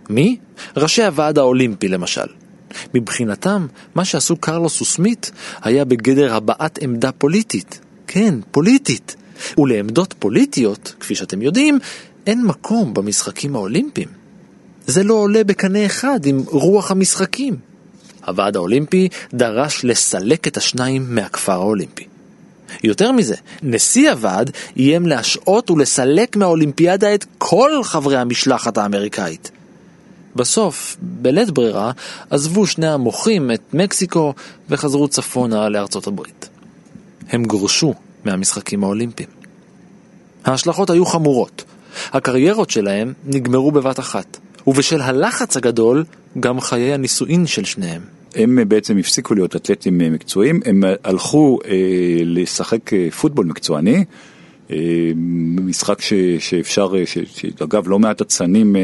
מי? 0.10 0.38
ראשי 0.78 1.04
הוועד 1.04 1.38
האולימפי 1.38 1.88
למשל. 1.88 2.28
מבחינתם, 2.94 3.68
מה 3.96 4.06
שעשו 4.06 4.38
קרלוס 4.38 4.82
וסמית 4.82 5.32
היה 5.62 5.86
בגדר 5.86 6.36
הבעת 6.36 6.80
עמדה 6.82 7.12
פוליטית. 7.12 7.80
כן, 8.08 8.36
פוליטית. 8.52 9.16
ולעמדות 9.58 10.14
פוליטיות, 10.20 10.96
כפי 11.00 11.16
שאתם 11.16 11.42
יודעים, 11.42 11.80
אין 12.28 12.46
מקום 12.46 12.94
במשחקים 12.94 13.56
האולימפיים. 13.56 14.08
זה 14.88 15.04
לא 15.04 15.14
עולה 15.14 15.44
בקנה 15.44 15.86
אחד 15.86 16.26
עם 16.26 16.44
רוח 16.48 16.92
המשחקים. 16.92 17.56
הוועד 18.28 18.56
האולימפי 18.56 19.10
דרש 19.34 19.86
לסלק 19.86 20.48
את 20.48 20.58
השניים 20.58 21.06
מהכפר 21.10 21.52
האולימפי. 21.52 22.08
יותר 22.84 23.12
מזה, 23.12 23.36
נשיא 23.64 24.12
הוועד 24.12 24.52
איים 24.78 25.08
להשעות 25.08 25.72
ולסלק 25.72 26.36
מהאולימפיאדה 26.36 27.14
את 27.14 27.26
כל 27.38 27.72
חברי 27.84 28.18
המשלחת 28.18 28.78
האמריקאית. 28.78 29.52
בסוף, 30.36 30.98
בלית 31.02 31.52
ברירה, 31.52 31.92
עזבו 32.30 32.68
שני 32.68 32.88
המוחים 32.88 33.52
את 33.52 33.62
מקסיקו 33.74 34.34
וחזרו 34.70 35.08
צפונה 35.08 35.70
לארצות 35.70 36.08
הברית. 36.08 36.50
הם 37.30 37.46
גורשו 37.46 37.94
מהמשחקים 38.26 38.84
האולימפיים. 38.84 39.30
ההשלכות 40.46 40.90
היו 40.90 41.06
חמורות. 41.06 41.64
הקריירות 42.14 42.70
שלהם 42.70 43.14
נגמרו 43.26 43.72
בבת 43.72 44.00
אחת, 44.00 44.38
ובשל 44.68 45.02
הלחץ 45.02 45.58
הגדול, 45.58 46.04
גם 46.40 46.62
חיי 46.62 46.94
הנישואין 46.94 47.48
של 47.48 47.66
שניהם. 47.66 48.17
הם 48.38 48.60
בעצם 48.68 48.98
הפסיקו 48.98 49.34
להיות 49.36 49.56
אתלטים 49.56 49.98
מקצועיים, 49.98 50.60
הם 50.66 50.84
הלכו 51.04 51.60
אה, 51.66 51.72
לשחק 52.26 52.94
אה, 52.94 53.12
פוטבול 53.12 53.46
מקצועני, 53.46 54.04
אה, 54.72 54.78
משחק 55.62 56.02
ש, 56.02 56.14
שאפשר, 56.40 57.06
ש, 57.06 57.18
שאגב 57.26 57.88
לא 57.88 58.00
מעט 58.00 58.22
אצנים 58.22 58.76
אה, 58.76 58.82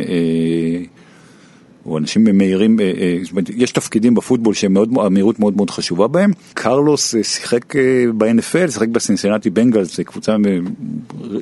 או 1.85 1.97
אנשים 1.97 2.37
מהירים, 2.37 2.79
אה, 2.79 2.91
אה, 2.97 3.17
זאת 3.23 3.31
אומרת, 3.31 3.49
יש 3.49 3.71
תפקידים 3.71 4.15
בפוטבול 4.15 4.53
שהמהירות 4.53 5.39
מאוד 5.39 5.55
מאוד 5.57 5.69
חשובה 5.69 6.07
בהם. 6.07 6.31
קרלוס 6.53 7.15
אה, 7.15 7.23
שיחק 7.23 7.75
ב-NFL, 8.17 8.71
שיחק 8.71 8.87
בסינסינטי 8.87 9.49
בנגלס, 9.49 9.99
קבוצה 9.99 10.35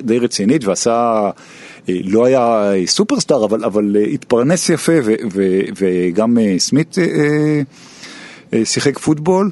די 0.00 0.18
רצינית 0.18 0.64
ועשה... 0.64 1.30
לא 1.88 2.24
היה 2.24 2.72
סופרסטאר, 2.86 3.44
אבל, 3.44 3.64
אבל 3.64 3.96
התפרנס 4.12 4.68
יפה, 4.68 4.92
ו, 5.04 5.14
ו, 5.32 5.60
וגם 5.76 6.38
סמית 6.58 6.96
שיחק 8.64 8.98
פוטבול. 8.98 9.50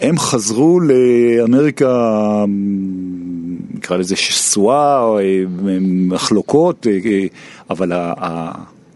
הם 0.00 0.18
חזרו 0.18 0.80
לאמריקה, 0.80 2.44
נקרא 3.74 3.96
לזה 3.96 4.16
שסועה, 4.16 5.16
מחלוקות, 5.80 6.86
אבל 7.70 7.92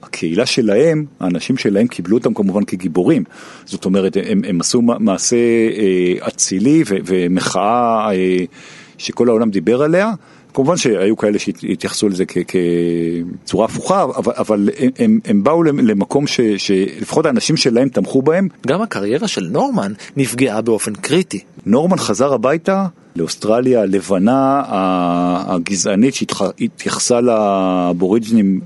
הקהילה 0.02 0.46
שלהם, 0.46 1.04
האנשים 1.20 1.56
שלהם 1.56 1.86
קיבלו 1.86 2.16
אותם 2.16 2.34
כמובן 2.34 2.64
כגיבורים. 2.64 3.24
זאת 3.64 3.84
אומרת, 3.84 4.16
הם, 4.26 4.42
הם 4.48 4.60
עשו 4.60 4.82
מעשה 4.82 5.36
אה, 5.36 6.28
אצילי 6.28 6.82
ומחאה 6.86 8.12
אה, 8.12 8.44
שכל 8.98 9.28
העולם 9.28 9.50
דיבר 9.50 9.82
עליה. 9.82 10.12
כמובן 10.54 10.76
שהיו 10.76 11.16
כאלה 11.16 11.38
שהתייחסו 11.38 12.08
לזה 12.08 12.24
כצורה 13.44 13.64
הפוכה, 13.64 14.04
אבל, 14.04 14.32
אבל 14.36 14.68
הם, 14.78 14.90
הם, 14.98 15.20
הם 15.24 15.44
באו 15.44 15.62
למקום 15.62 16.26
ש, 16.26 16.40
שלפחות 16.40 17.26
האנשים 17.26 17.56
שלהם 17.56 17.88
תמכו 17.88 18.22
בהם. 18.22 18.48
גם 18.66 18.82
הקריירה 18.82 19.28
של 19.28 19.48
נורמן 19.50 19.92
נפגעה 20.16 20.60
באופן 20.60 20.94
קריטי. 20.94 21.40
נורמן 21.66 21.96
חזר 21.96 22.32
הביתה 22.32 22.86
לאוסטרליה 23.16 23.82
הלבנה 23.82 24.62
הגזענית 25.46 26.14
שהתייחסה 26.14 27.20
לאבוריג'נים 27.20 28.60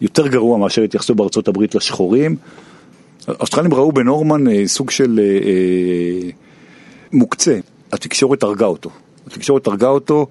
יותר 0.00 0.28
גרוע 0.28 0.58
מאשר 0.58 0.82
התייחסו 0.82 1.14
בארצות 1.14 1.48
הברית 1.48 1.74
לשחורים. 1.74 2.36
האוסטרלים 3.28 3.74
ראו 3.74 3.92
בנורמן 3.92 4.48
אה, 4.48 4.62
סוג 4.66 4.90
של 4.90 5.20
אה, 5.22 5.24
אה, 5.24 6.30
מוקצה, 7.12 7.58
התקשורת 7.92 8.42
הרגה 8.42 8.66
אותו. 8.66 8.90
התקשורת 9.26 9.66
הרגה 9.66 9.88
אותו, 9.88 10.26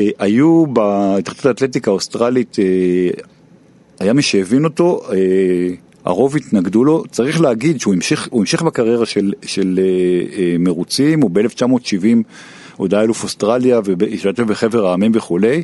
אה, 0.00 0.08
היו 0.18 0.66
בהתאחדות 0.66 1.46
האתלטיקה 1.46 1.90
האוסטרלית, 1.90 2.56
אה, 2.58 2.64
היה 4.00 4.12
מי 4.12 4.22
שהבין 4.22 4.64
אותו, 4.64 5.00
אה, 5.12 5.16
הרוב 6.04 6.36
התנגדו 6.36 6.84
לו, 6.84 7.04
צריך 7.10 7.40
להגיד 7.40 7.80
שהוא 7.80 7.94
המשיך, 7.94 8.28
המשיך 8.32 8.62
בקריירה 8.62 9.06
של, 9.06 9.32
של 9.42 9.80
מרוצים, 10.58 11.20
הוא 11.22 11.30
ב-1970 11.30 12.06
עוד 12.76 12.94
היה 12.94 13.02
אלוף 13.02 13.22
אוסטרליה 13.22 13.80
והשתתף 13.84 14.42
בחבר 14.42 14.86
העמים 14.86 15.12
וכולי. 15.14 15.62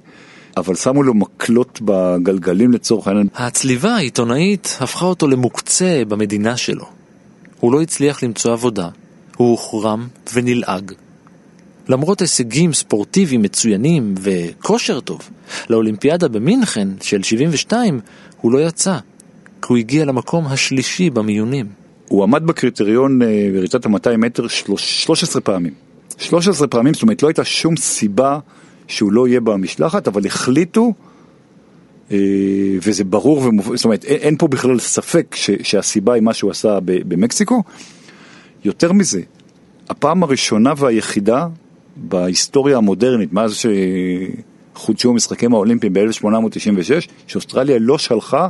אבל 0.57 0.75
שמו 0.75 1.03
לו 1.03 1.15
מקלות 1.15 1.81
בגלגלים 1.85 2.73
לצורך 2.73 3.09
העניין. 3.09 3.29
הצליבה 3.35 3.95
העיתונאית 3.95 4.79
הפכה 4.81 5.07
אותו 5.07 5.29
למוקצה 5.29 6.03
במדינה 6.09 6.57
שלו. 6.57 6.85
הוא 7.61 7.73
לא 7.73 7.83
הצליח 7.83 8.23
למצוא 8.23 8.53
עבודה, 8.53 8.89
הוא 9.37 9.51
הוחרם 9.51 10.07
ונלעג. 10.35 10.93
למרות 11.89 12.21
הישגים 12.21 12.73
ספורטיביים 12.73 13.43
מצוינים 13.43 14.15
וכושר 14.21 15.01
טוב, 15.01 15.31
לאולימפיאדה 15.71 16.29
במינכן 16.29 16.89
של 17.01 17.23
72 17.23 18.01
הוא 18.41 18.53
לא 18.53 18.59
יצא, 18.59 18.99
כי 19.63 19.67
הוא 19.69 19.77
הגיע 19.77 20.05
למקום 20.05 20.47
השלישי 20.47 21.11
במיונים. 21.11 21.67
הוא 22.09 22.23
עמד 22.23 22.47
בקריטריון 22.47 23.23
אה, 23.23 23.49
בריצת 23.53 23.87
ה-200 23.87 24.17
מטר 24.19 24.49
13 24.49 25.43
פעמים. 25.43 25.73
13 26.19 26.69
פעמים, 26.69 26.95
זאת 26.95 27.03
אומרת 27.03 27.23
לא 27.23 27.29
הייתה 27.29 27.45
שום 27.45 27.77
סיבה 27.77 28.39
שהוא 28.89 29.13
לא 29.13 29.29
יהיה 29.29 29.41
במשלחת, 29.41 30.09
אבל 30.09 30.27
החליטו, 30.27 30.93
אה, 32.11 32.17
וזה 32.83 33.05
ברור 33.05 33.39
ומובן, 33.39 33.77
זאת 33.77 33.85
אומרת, 33.85 34.05
אין 34.05 34.37
פה 34.39 34.49
בכלל 34.49 34.79
ספק 34.79 35.35
ש, 35.35 35.51
שהסיבה 35.63 36.15
היא 36.15 36.23
מה 36.23 36.35
שהוא 36.35 36.51
עשה 36.51 36.79
במקסיקו. 36.83 37.63
יותר 38.65 38.93
מזה, 38.93 39.21
הפעם 39.89 40.23
הראשונה 40.23 40.73
והיחידה 40.77 41.47
בהיסטוריה 41.97 42.77
המודרנית, 42.77 43.33
מאז 43.33 43.55
שחודשו 44.75 45.11
המשחקים 45.11 45.55
האולימפיים 45.55 45.93
ב-1896, 45.93 47.09
שאוסטרליה 47.27 47.79
לא 47.79 47.99
שלחה 47.99 48.49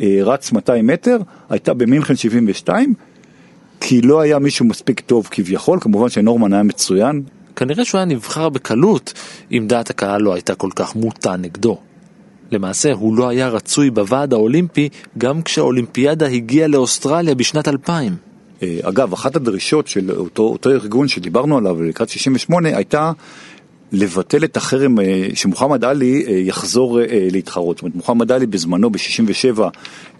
אה, 0.00 0.18
רץ 0.22 0.52
200 0.52 0.86
מטר, 0.86 1.16
הייתה 1.50 1.74
במינכן 1.74 2.16
72, 2.16 2.94
כי 3.80 4.00
לא 4.00 4.20
היה 4.20 4.38
מישהו 4.38 4.66
מספיק 4.66 5.00
טוב 5.00 5.28
כביכול, 5.30 5.78
כמובן 5.80 6.08
שנורמן 6.08 6.52
היה 6.52 6.62
מצוין. 6.62 7.22
כנראה 7.56 7.84
שהוא 7.84 7.98
היה 7.98 8.04
נבחר 8.04 8.48
בקלות 8.48 9.12
אם 9.52 9.64
דעת 9.68 9.90
הקהל 9.90 10.22
לא 10.22 10.34
הייתה 10.34 10.54
כל 10.54 10.70
כך 10.76 10.96
מוטה 10.96 11.36
נגדו. 11.36 11.78
למעשה 12.50 12.92
הוא 12.92 13.16
לא 13.16 13.28
היה 13.28 13.48
רצוי 13.48 13.90
בוועד 13.90 14.32
האולימפי 14.32 14.88
גם 15.18 15.42
כשהאולימפיאדה 15.42 16.26
הגיעה 16.26 16.68
לאוסטרליה 16.68 17.34
בשנת 17.34 17.68
2000. 17.68 18.16
אה, 18.62 18.78
אגב, 18.82 19.12
אחת 19.12 19.36
הדרישות 19.36 19.88
של 19.88 20.10
אותו, 20.10 20.42
אותו 20.42 20.70
ארגון 20.70 21.08
שדיברנו 21.08 21.58
עליו 21.58 21.82
לקראת 21.82 22.08
68 22.08 22.76
הייתה 22.76 23.12
לבטל 23.92 24.44
את 24.44 24.56
החרם 24.56 25.00
אה, 25.00 25.28
שמוחמד 25.34 25.84
עלי 25.84 26.24
אה, 26.28 26.32
יחזור 26.32 27.00
להתחרות. 27.32 27.76
זאת 27.76 27.82
אומרת, 27.82 27.94
מוחמד 27.94 28.32
עלי 28.32 28.46
בזמנו, 28.46 28.90
ב-67, 28.90 29.60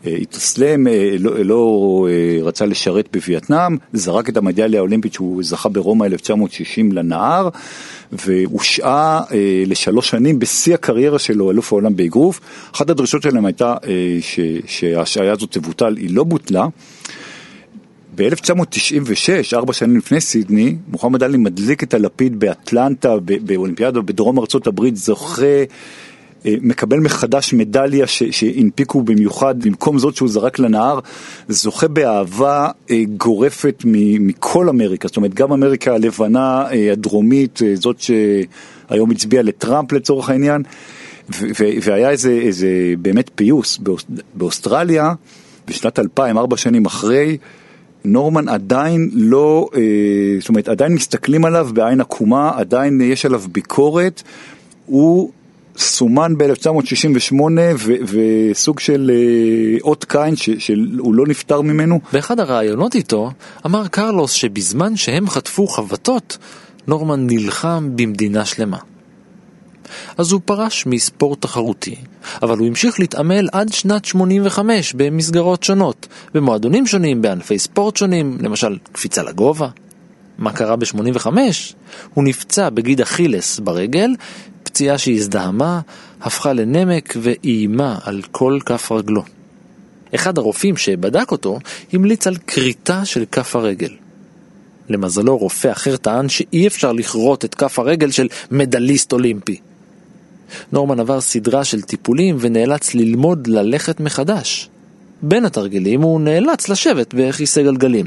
התאסלם, 0.04 0.86
לא, 1.18 1.44
לא 1.44 2.06
רצה 2.42 2.66
לשרת 2.66 3.08
בווייטנאם, 3.12 3.76
זרק 3.92 4.28
את 4.28 4.36
המדליה 4.36 4.80
האולימפית 4.80 5.12
שהוא 5.12 5.42
זכה 5.44 5.68
ברומא 5.68 6.04
1960 6.04 6.92
לנהר, 6.92 7.48
והושעה 8.12 9.20
לשלוש 9.66 10.10
שנים 10.10 10.38
בשיא 10.38 10.74
הקריירה 10.74 11.18
שלו, 11.18 11.50
אלוף 11.50 11.72
העולם 11.72 11.96
באגרוף. 11.96 12.40
אחת 12.74 12.90
הדרישות 12.90 13.22
שלהם 13.22 13.46
הייתה 13.46 13.74
שההשעיה 14.66 15.32
הזאת 15.32 15.52
תבוטל, 15.52 15.96
היא 15.96 16.14
לא 16.14 16.24
בוטלה. 16.24 16.66
ב-1996, 18.14 19.56
ארבע 19.56 19.72
שנים 19.72 19.96
לפני 19.96 20.20
סידני, 20.20 20.76
מוחמד 20.88 21.22
עלי 21.22 21.38
מדליק 21.38 21.82
את 21.82 21.94
הלפיד 21.94 22.40
באטלנטה, 22.40 23.14
באולימפיאדה 23.20 24.00
בדרום 24.00 24.38
ארצות 24.38 24.66
הברית, 24.66 24.96
זוכה, 24.96 25.42
אה, 26.46 26.54
מקבל 26.62 27.00
מחדש 27.00 27.54
מדליה 27.54 28.06
שהנפיקו 28.06 29.02
במיוחד, 29.02 29.64
במקום 29.64 29.98
זאת 29.98 30.16
שהוא 30.16 30.28
זרק 30.28 30.58
לנהר, 30.58 30.98
זוכה 31.48 31.88
באהבה 31.88 32.68
אה, 32.90 33.02
גורפת 33.16 33.82
מכל 33.84 34.68
אמריקה, 34.68 35.08
זאת 35.08 35.16
אומרת 35.16 35.34
גם 35.34 35.52
אמריקה 35.52 35.94
הלבנה, 35.94 36.66
אה, 36.72 36.92
הדרומית, 36.92 37.60
זאת 37.74 37.96
שהיום 38.00 39.10
הצביעה 39.10 39.42
לטראמפ 39.42 39.92
לצורך 39.92 40.30
העניין, 40.30 40.62
והיה 41.82 42.10
איזה, 42.10 42.30
איזה 42.30 42.68
באמת 42.98 43.30
פיוס 43.34 43.80
באוסטרליה, 44.34 45.12
בשנת 45.68 45.98
2000, 45.98 46.38
ארבע 46.38 46.56
שנים 46.56 46.86
אחרי, 46.86 47.36
נורמן 48.04 48.48
עדיין 48.48 49.10
לא, 49.12 49.68
אה, 49.76 49.80
זאת 50.40 50.48
אומרת, 50.48 50.68
עדיין 50.68 50.94
מסתכלים 50.94 51.44
עליו 51.44 51.68
בעין 51.74 52.00
עקומה, 52.00 52.50
עדיין 52.56 53.00
יש 53.00 53.26
עליו 53.26 53.42
ביקורת, 53.52 54.22
הוא 54.86 55.30
סומן 55.76 56.34
ב-1968 56.38 57.34
וסוג 58.06 58.80
של 58.80 59.10
אה, 59.14 59.78
אות 59.82 60.04
קין 60.04 60.36
שהוא 60.36 61.14
לא 61.14 61.26
נפטר 61.26 61.60
ממנו. 61.60 62.00
באחד 62.12 62.40
הראיונות 62.40 62.94
איתו 62.94 63.30
אמר 63.66 63.88
קרלוס 63.88 64.32
שבזמן 64.32 64.96
שהם 64.96 65.30
חטפו 65.30 65.66
חבטות, 65.66 66.38
נורמן 66.86 67.26
נלחם 67.26 67.90
במדינה 67.96 68.44
שלמה. 68.44 68.78
אז 70.18 70.32
הוא 70.32 70.40
פרש 70.44 70.86
מספורט 70.86 71.42
תחרותי, 71.42 71.96
אבל 72.42 72.58
הוא 72.58 72.66
המשיך 72.66 73.00
להתעמל 73.00 73.48
עד 73.52 73.72
שנת 73.72 74.04
85 74.04 74.92
במסגרות 74.96 75.62
שונות, 75.62 76.06
במועדונים 76.34 76.86
שונים, 76.86 77.22
בענפי 77.22 77.58
ספורט 77.58 77.96
שונים, 77.96 78.38
למשל 78.40 78.78
קפיצה 78.92 79.22
לגובה. 79.22 79.68
מה 80.38 80.52
קרה 80.52 80.76
ב-85? 80.76 81.26
הוא 82.14 82.24
נפצע 82.24 82.70
בגיד 82.70 83.00
אכילס 83.00 83.60
ברגל, 83.60 84.10
פציעה 84.62 84.98
שהזדהמה, 84.98 85.80
הפכה 86.20 86.52
לנמק 86.52 87.16
ואיימה 87.20 87.98
על 88.04 88.22
כל 88.30 88.58
כף 88.66 88.92
רגלו. 88.92 89.22
אחד 90.14 90.38
הרופאים 90.38 90.76
שבדק 90.76 91.30
אותו 91.30 91.58
המליץ 91.92 92.26
על 92.26 92.36
כריתה 92.46 93.04
של 93.04 93.24
כף 93.32 93.56
הרגל. 93.56 93.90
למזלו 94.88 95.36
רופא 95.36 95.72
אחר 95.72 95.96
טען 95.96 96.28
שאי 96.28 96.66
אפשר 96.66 96.92
לכרות 96.92 97.44
את 97.44 97.54
כף 97.54 97.78
הרגל 97.78 98.10
של 98.10 98.28
מדליסט 98.50 99.12
אולימפי. 99.12 99.60
נורמן 100.72 101.00
עבר 101.00 101.20
סדרה 101.20 101.64
של 101.64 101.82
טיפולים 101.82 102.36
ונאלץ 102.40 102.94
ללמוד 102.94 103.46
ללכת 103.46 104.00
מחדש. 104.00 104.68
בין 105.22 105.44
התרגילים 105.44 106.02
הוא 106.02 106.20
נאלץ 106.20 106.68
לשבת 106.68 107.14
בכיסא 107.14 107.62
גלגלים. 107.62 108.06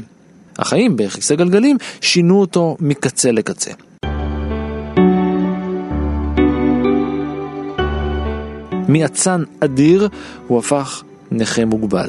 החיים 0.58 0.96
בכיסא 0.96 1.34
גלגלים 1.34 1.76
שינו 2.00 2.40
אותו 2.40 2.76
מקצה 2.80 3.32
לקצה. 3.32 3.70
מאצן 8.88 9.42
אדיר 9.60 10.08
הוא 10.46 10.58
הפך 10.58 11.02
נכה 11.30 11.64
מוגבל. 11.64 12.08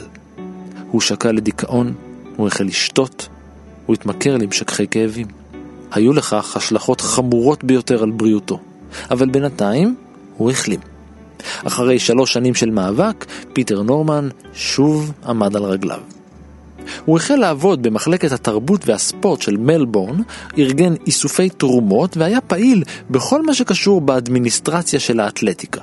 הוא 0.91 1.01
שקע 1.01 1.31
לדיכאון, 1.31 1.93
הוא 2.35 2.47
החל 2.47 2.63
לשתות, 2.63 3.27
הוא 3.85 3.93
התמכר 3.93 4.37
למשככי 4.37 4.87
כאבים. 4.87 5.27
היו 5.91 6.13
לכך 6.13 6.57
השלכות 6.57 7.01
חמורות 7.01 7.63
ביותר 7.63 8.03
על 8.03 8.11
בריאותו, 8.11 8.59
אבל 9.11 9.29
בינתיים 9.29 9.95
הוא 10.39 10.51
החלים. 10.51 10.79
אחרי 11.63 11.99
שלוש 11.99 12.33
שנים 12.33 12.55
של 12.55 12.69
מאבק, 12.69 13.25
פיטר 13.53 13.81
נורמן 13.81 14.29
שוב 14.53 15.11
עמד 15.25 15.55
על 15.55 15.63
רגליו. 15.63 15.99
הוא 17.05 17.17
החל 17.17 17.35
לעבוד 17.35 17.83
במחלקת 17.83 18.31
התרבות 18.31 18.87
והספורט 18.87 19.41
של 19.41 19.57
מלבורן, 19.57 20.21
ארגן 20.57 20.93
איסופי 21.07 21.49
תרומות 21.49 22.17
והיה 22.17 22.41
פעיל 22.41 22.83
בכל 23.09 23.45
מה 23.45 23.53
שקשור 23.53 24.01
באדמיניסטרציה 24.01 24.99
של 24.99 25.19
האתלטיקה. 25.19 25.81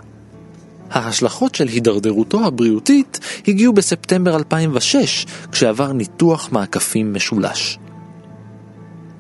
ההשלכות 0.91 1.55
של 1.55 1.69
הידרדרותו 1.69 2.47
הבריאותית 2.47 3.21
הגיעו 3.49 3.73
בספטמבר 3.73 4.37
2006, 4.37 5.27
כשעבר 5.53 5.93
ניתוח 5.93 6.49
מעקפים 6.53 7.15
משולש. 7.15 7.79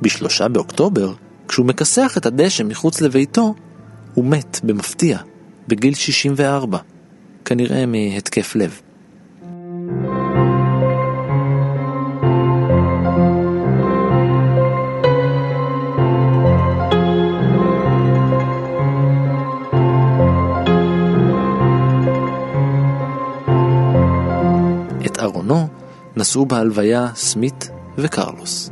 בשלושה 0.03 0.49
באוקטובר, 0.49 1.12
כשהוא 1.49 1.66
מכסח 1.66 2.14
את 2.18 2.27
הדשא 2.27 2.62
מחוץ 2.62 3.01
לביתו, 3.01 3.55
הוא 4.16 4.24
מת 4.24 4.61
במפתיע, 4.64 5.18
בגיל 5.68 5.94
64, 5.94 6.79
כנראה 7.44 7.87
מהתקף 7.87 8.57
לב. 8.57 8.81
את 25.07 25.18
ארונו 25.18 25.68
נשאו 26.16 26.46
בהלוויה 26.46 27.09
סמית 27.14 27.70
וקרלוס. 27.98 28.70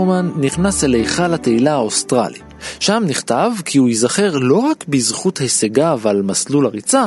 נורמן 0.00 0.30
נכנס 0.36 0.84
אל 0.84 0.94
היכל 0.94 1.34
התהילה 1.34 1.72
האוסטרלי. 1.72 2.38
שם 2.80 3.02
נכתב 3.06 3.50
כי 3.64 3.78
הוא 3.78 3.88
ייזכר 3.88 4.38
לא 4.38 4.58
רק 4.58 4.84
בזכות 4.88 5.38
הישגיו 5.38 6.00
על 6.04 6.22
מסלול 6.22 6.66
הריצה, 6.66 7.06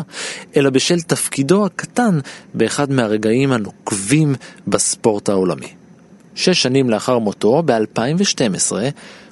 אלא 0.58 0.70
בשל 0.70 1.02
תפקידו 1.02 1.66
הקטן 1.66 2.20
באחד 2.54 2.92
מהרגעים 2.92 3.52
הנוקבים 3.52 4.36
בספורט 4.68 5.30
העולמי. 5.30 5.68
שש 6.36 6.64
שנים 6.64 6.90
לאחר 6.90 7.20
מותו, 7.20 7.64
ב-2012, 7.66 8.72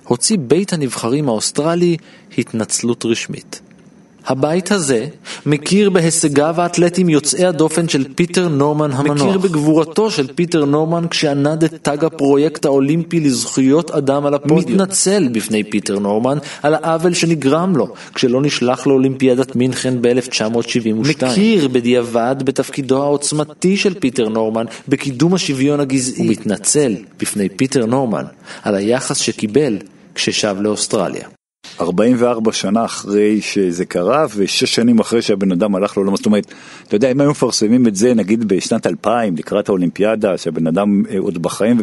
הוציא 0.03 0.37
בית 0.41 0.73
הנבחרים 0.73 1.29
האוסטרלי 1.29 1.97
התנצלות 2.37 3.05
רשמית. 3.05 3.61
הבית 4.25 4.71
הזה 4.71 5.07
מכיר 5.45 5.89
בהישגיו 5.89 6.55
האתלטיים 6.61 7.09
יוצאי 7.09 7.45
הדופן 7.45 7.89
של 7.89 8.05
פיטר 8.15 8.47
נורמן 8.47 8.91
המנוח. 8.91 9.27
מכיר 9.27 9.37
בגבורתו 9.37 10.11
של 10.11 10.27
פיטר 10.35 10.65
נורמן 10.65 11.07
כשענד 11.09 11.63
את 11.63 11.73
תג 11.81 12.05
הפרויקט 12.05 12.65
האולימפי 12.65 13.19
לזכויות 13.19 13.91
אדם 13.91 14.25
על 14.25 14.33
הפודיום. 14.33 14.81
מתנצל 14.81 15.27
בפני 15.31 15.63
פיטר 15.63 15.99
נורמן 15.99 16.37
על 16.63 16.73
העוול 16.73 17.13
שנגרם 17.13 17.75
לו 17.75 17.87
כשלא 18.13 18.41
נשלח 18.41 18.87
לאולימפיאדת 18.87 19.55
מינכן 19.55 20.01
ב-1972. 20.01 20.93
מכיר 20.93 21.67
בדיעבד 21.67 22.35
בתפקידו 22.43 23.03
העוצמתי 23.03 23.77
של 23.77 23.93
פיטר 23.99 24.29
נורמן 24.29 24.65
בקידום 24.87 25.33
השוויון 25.33 25.79
הגזעי. 25.79 26.27
ומתנצל 26.27 26.95
בפני 27.19 27.49
פיטר 27.49 27.85
נורמן 27.85 28.23
על 28.63 28.75
היחס 28.75 29.17
שקיבל 29.17 29.77
כששב 30.15 30.55
לאוסטרליה. 30.59 31.40
44 31.81 32.51
שנה 32.51 32.85
אחרי 32.85 33.41
שזה 33.41 33.85
קרה 33.85 34.25
ושש 34.35 34.75
שנים 34.75 34.99
אחרי 34.99 35.21
שהבן 35.21 35.51
אדם 35.51 35.75
הלך 35.75 35.97
לעולמו, 35.97 36.15
זאת 36.15 36.25
אומרת, 36.25 36.53
אתה 36.87 36.95
יודע, 36.95 37.11
אם 37.11 37.21
היו 37.21 37.31
מפרסמים 37.31 37.87
את 37.87 37.95
זה 37.95 38.13
נגיד 38.13 38.47
בשנת 38.47 38.87
2000 38.87 39.35
לקראת 39.37 39.69
האולימפיאדה, 39.69 40.37
שהבן 40.37 40.67
אדם 40.67 41.03
אה, 41.09 41.19
עוד 41.19 41.41
בחיים, 41.41 41.81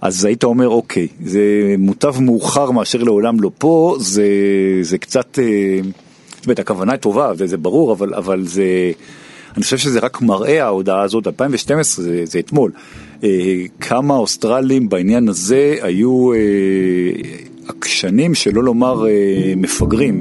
אז 0.00 0.24
היית 0.24 0.44
אומר 0.44 0.68
אוקיי, 0.68 1.08
זה 1.24 1.40
מוטב 1.78 2.20
מאוחר 2.20 2.70
מאשר 2.70 3.02
לעולם 3.02 3.40
לא 3.40 3.50
פה, 3.58 3.96
זה, 3.98 4.26
זה 4.82 4.98
קצת, 4.98 5.38
אה, 5.38 5.80
זאת 6.36 6.46
אומרת, 6.46 6.58
הכוונה 6.58 6.92
היא 6.92 7.00
טובה, 7.00 7.34
זה, 7.34 7.46
זה 7.46 7.56
ברור, 7.56 7.92
אבל, 7.92 8.14
אבל 8.14 8.46
זה, 8.46 8.92
אני 9.56 9.62
חושב 9.62 9.78
שזה 9.78 10.00
רק 10.00 10.22
מראה 10.22 10.64
ההודעה 10.64 11.02
הזאת, 11.02 11.26
2012 11.26 12.04
זה, 12.04 12.22
זה 12.24 12.38
אתמול, 12.38 12.72
אה, 13.24 13.28
כמה 13.80 14.16
אוסטרלים 14.16 14.88
בעניין 14.88 15.28
הזה 15.28 15.76
היו... 15.82 16.30
עקשנים, 17.70 18.34
שלא 18.34 18.64
לומר 18.64 19.06
אה, 19.06 19.52
מפגרים. 19.56 20.20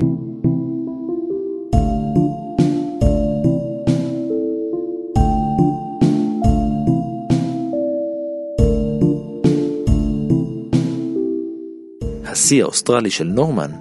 השיא 12.26 12.64
האוסטרלי 12.64 13.10
של 13.10 13.28
נורמן 13.28 13.72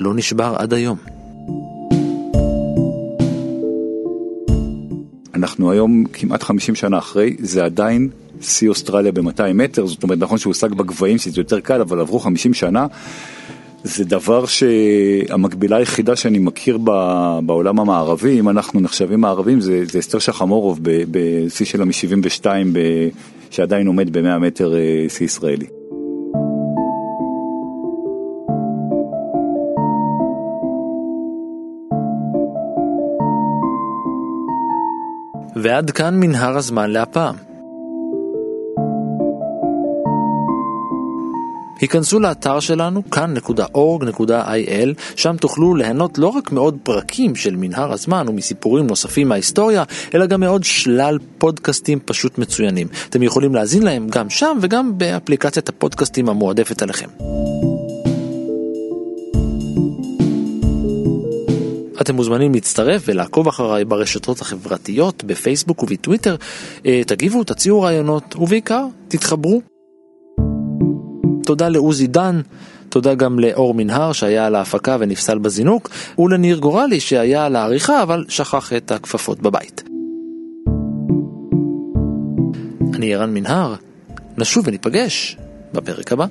לא 0.00 0.14
נשבר 0.14 0.54
עד 0.58 0.72
היום. 0.72 0.98
אנחנו 5.34 5.70
היום 5.70 6.04
כמעט 6.12 6.42
50 6.42 6.74
שנה 6.74 6.98
אחרי, 6.98 7.36
זה 7.38 7.64
עדיין 7.64 8.08
שיא 8.40 8.68
אוסטרליה 8.68 9.12
ב-200 9.12 9.52
מטר, 9.54 9.86
זאת 9.86 10.02
אומרת 10.02 10.18
נכון 10.18 10.38
שהוא 10.38 10.50
הושג 10.50 10.74
בגבהים 10.74 11.18
שזה 11.18 11.40
יותר 11.40 11.60
קל, 11.60 11.80
אבל 11.80 12.00
עברו 12.00 12.20
50 12.20 12.54
שנה. 12.54 12.86
זה 13.84 14.04
דבר 14.04 14.46
שהמקבילה 14.46 15.76
היחידה 15.76 16.16
שאני 16.16 16.38
מכיר 16.38 16.78
בעולם 17.42 17.80
המערבי, 17.80 18.40
אם 18.40 18.48
אנחנו 18.48 18.80
נחשבים 18.80 19.20
מערבים, 19.20 19.60
זה, 19.60 19.84
זה 19.84 19.98
אסתר 19.98 20.18
שחמורוב 20.18 20.80
בשיא 20.82 21.66
שלה 21.66 21.84
מ-72, 21.84 22.46
שעדיין 23.50 23.86
עומד 23.86 24.16
ב-100 24.16 24.38
מטר 24.38 24.74
אה, 24.74 25.06
שיא 25.08 25.26
ישראלי. 25.26 25.66
ועד 35.56 35.90
כאן 35.90 36.20
מנהר 36.20 36.56
הזמן 36.56 36.90
להפעם. 36.90 37.49
היכנסו 41.80 42.20
לאתר 42.20 42.60
שלנו 42.60 43.10
כאן.org.il, 43.10 45.16
שם 45.16 45.36
תוכלו 45.36 45.74
ליהנות 45.74 46.18
לא 46.18 46.28
רק 46.28 46.52
מעוד 46.52 46.78
פרקים 46.82 47.36
של 47.36 47.56
מנהר 47.56 47.92
הזמן 47.92 48.28
ומסיפורים 48.28 48.86
נוספים 48.86 49.28
מההיסטוריה, 49.28 49.84
אלא 50.14 50.26
גם 50.26 50.40
מעוד 50.40 50.64
שלל 50.64 51.18
פודקאסטים 51.38 51.98
פשוט 52.04 52.38
מצוינים. 52.38 52.86
אתם 53.08 53.22
יכולים 53.22 53.54
להאזין 53.54 53.82
להם 53.82 54.06
גם 54.10 54.30
שם 54.30 54.58
וגם 54.60 54.98
באפליקציית 54.98 55.68
הפודקאסטים 55.68 56.28
המועדפת 56.28 56.82
עליכם. 56.82 57.08
אתם 62.00 62.14
מוזמנים 62.14 62.54
להצטרף 62.54 63.02
ולעקוב 63.06 63.48
אחריי 63.48 63.84
ברשתות 63.84 64.40
החברתיות, 64.40 65.24
בפייסבוק 65.24 65.82
ובטוויטר. 65.82 66.36
אה, 66.86 67.02
תגיבו, 67.06 67.44
תציעו 67.44 67.82
רעיונות, 67.82 68.36
ובעיקר, 68.36 68.86
תתחברו. 69.08 69.69
תודה 71.50 71.68
לעוזי 71.68 72.06
דן, 72.06 72.40
תודה 72.88 73.14
גם 73.14 73.38
לאור 73.38 73.74
מנהר 73.74 74.12
שהיה 74.12 74.46
על 74.46 74.54
ההפקה 74.54 74.96
ונפסל 75.00 75.38
בזינוק, 75.38 75.88
ולניר 76.18 76.58
גורלי 76.58 77.00
שהיה 77.00 77.46
על 77.46 77.56
העריכה 77.56 78.02
אבל 78.02 78.24
שכח 78.28 78.72
את 78.72 78.92
הכפפות 78.92 79.40
בבית. 79.40 79.82
אני 82.94 83.14
ערן 83.14 83.34
מנהר, 83.34 83.74
נשוב 84.38 84.64
וניפגש 84.66 85.36
בפרק 85.72 86.12
הבא. 86.12 86.26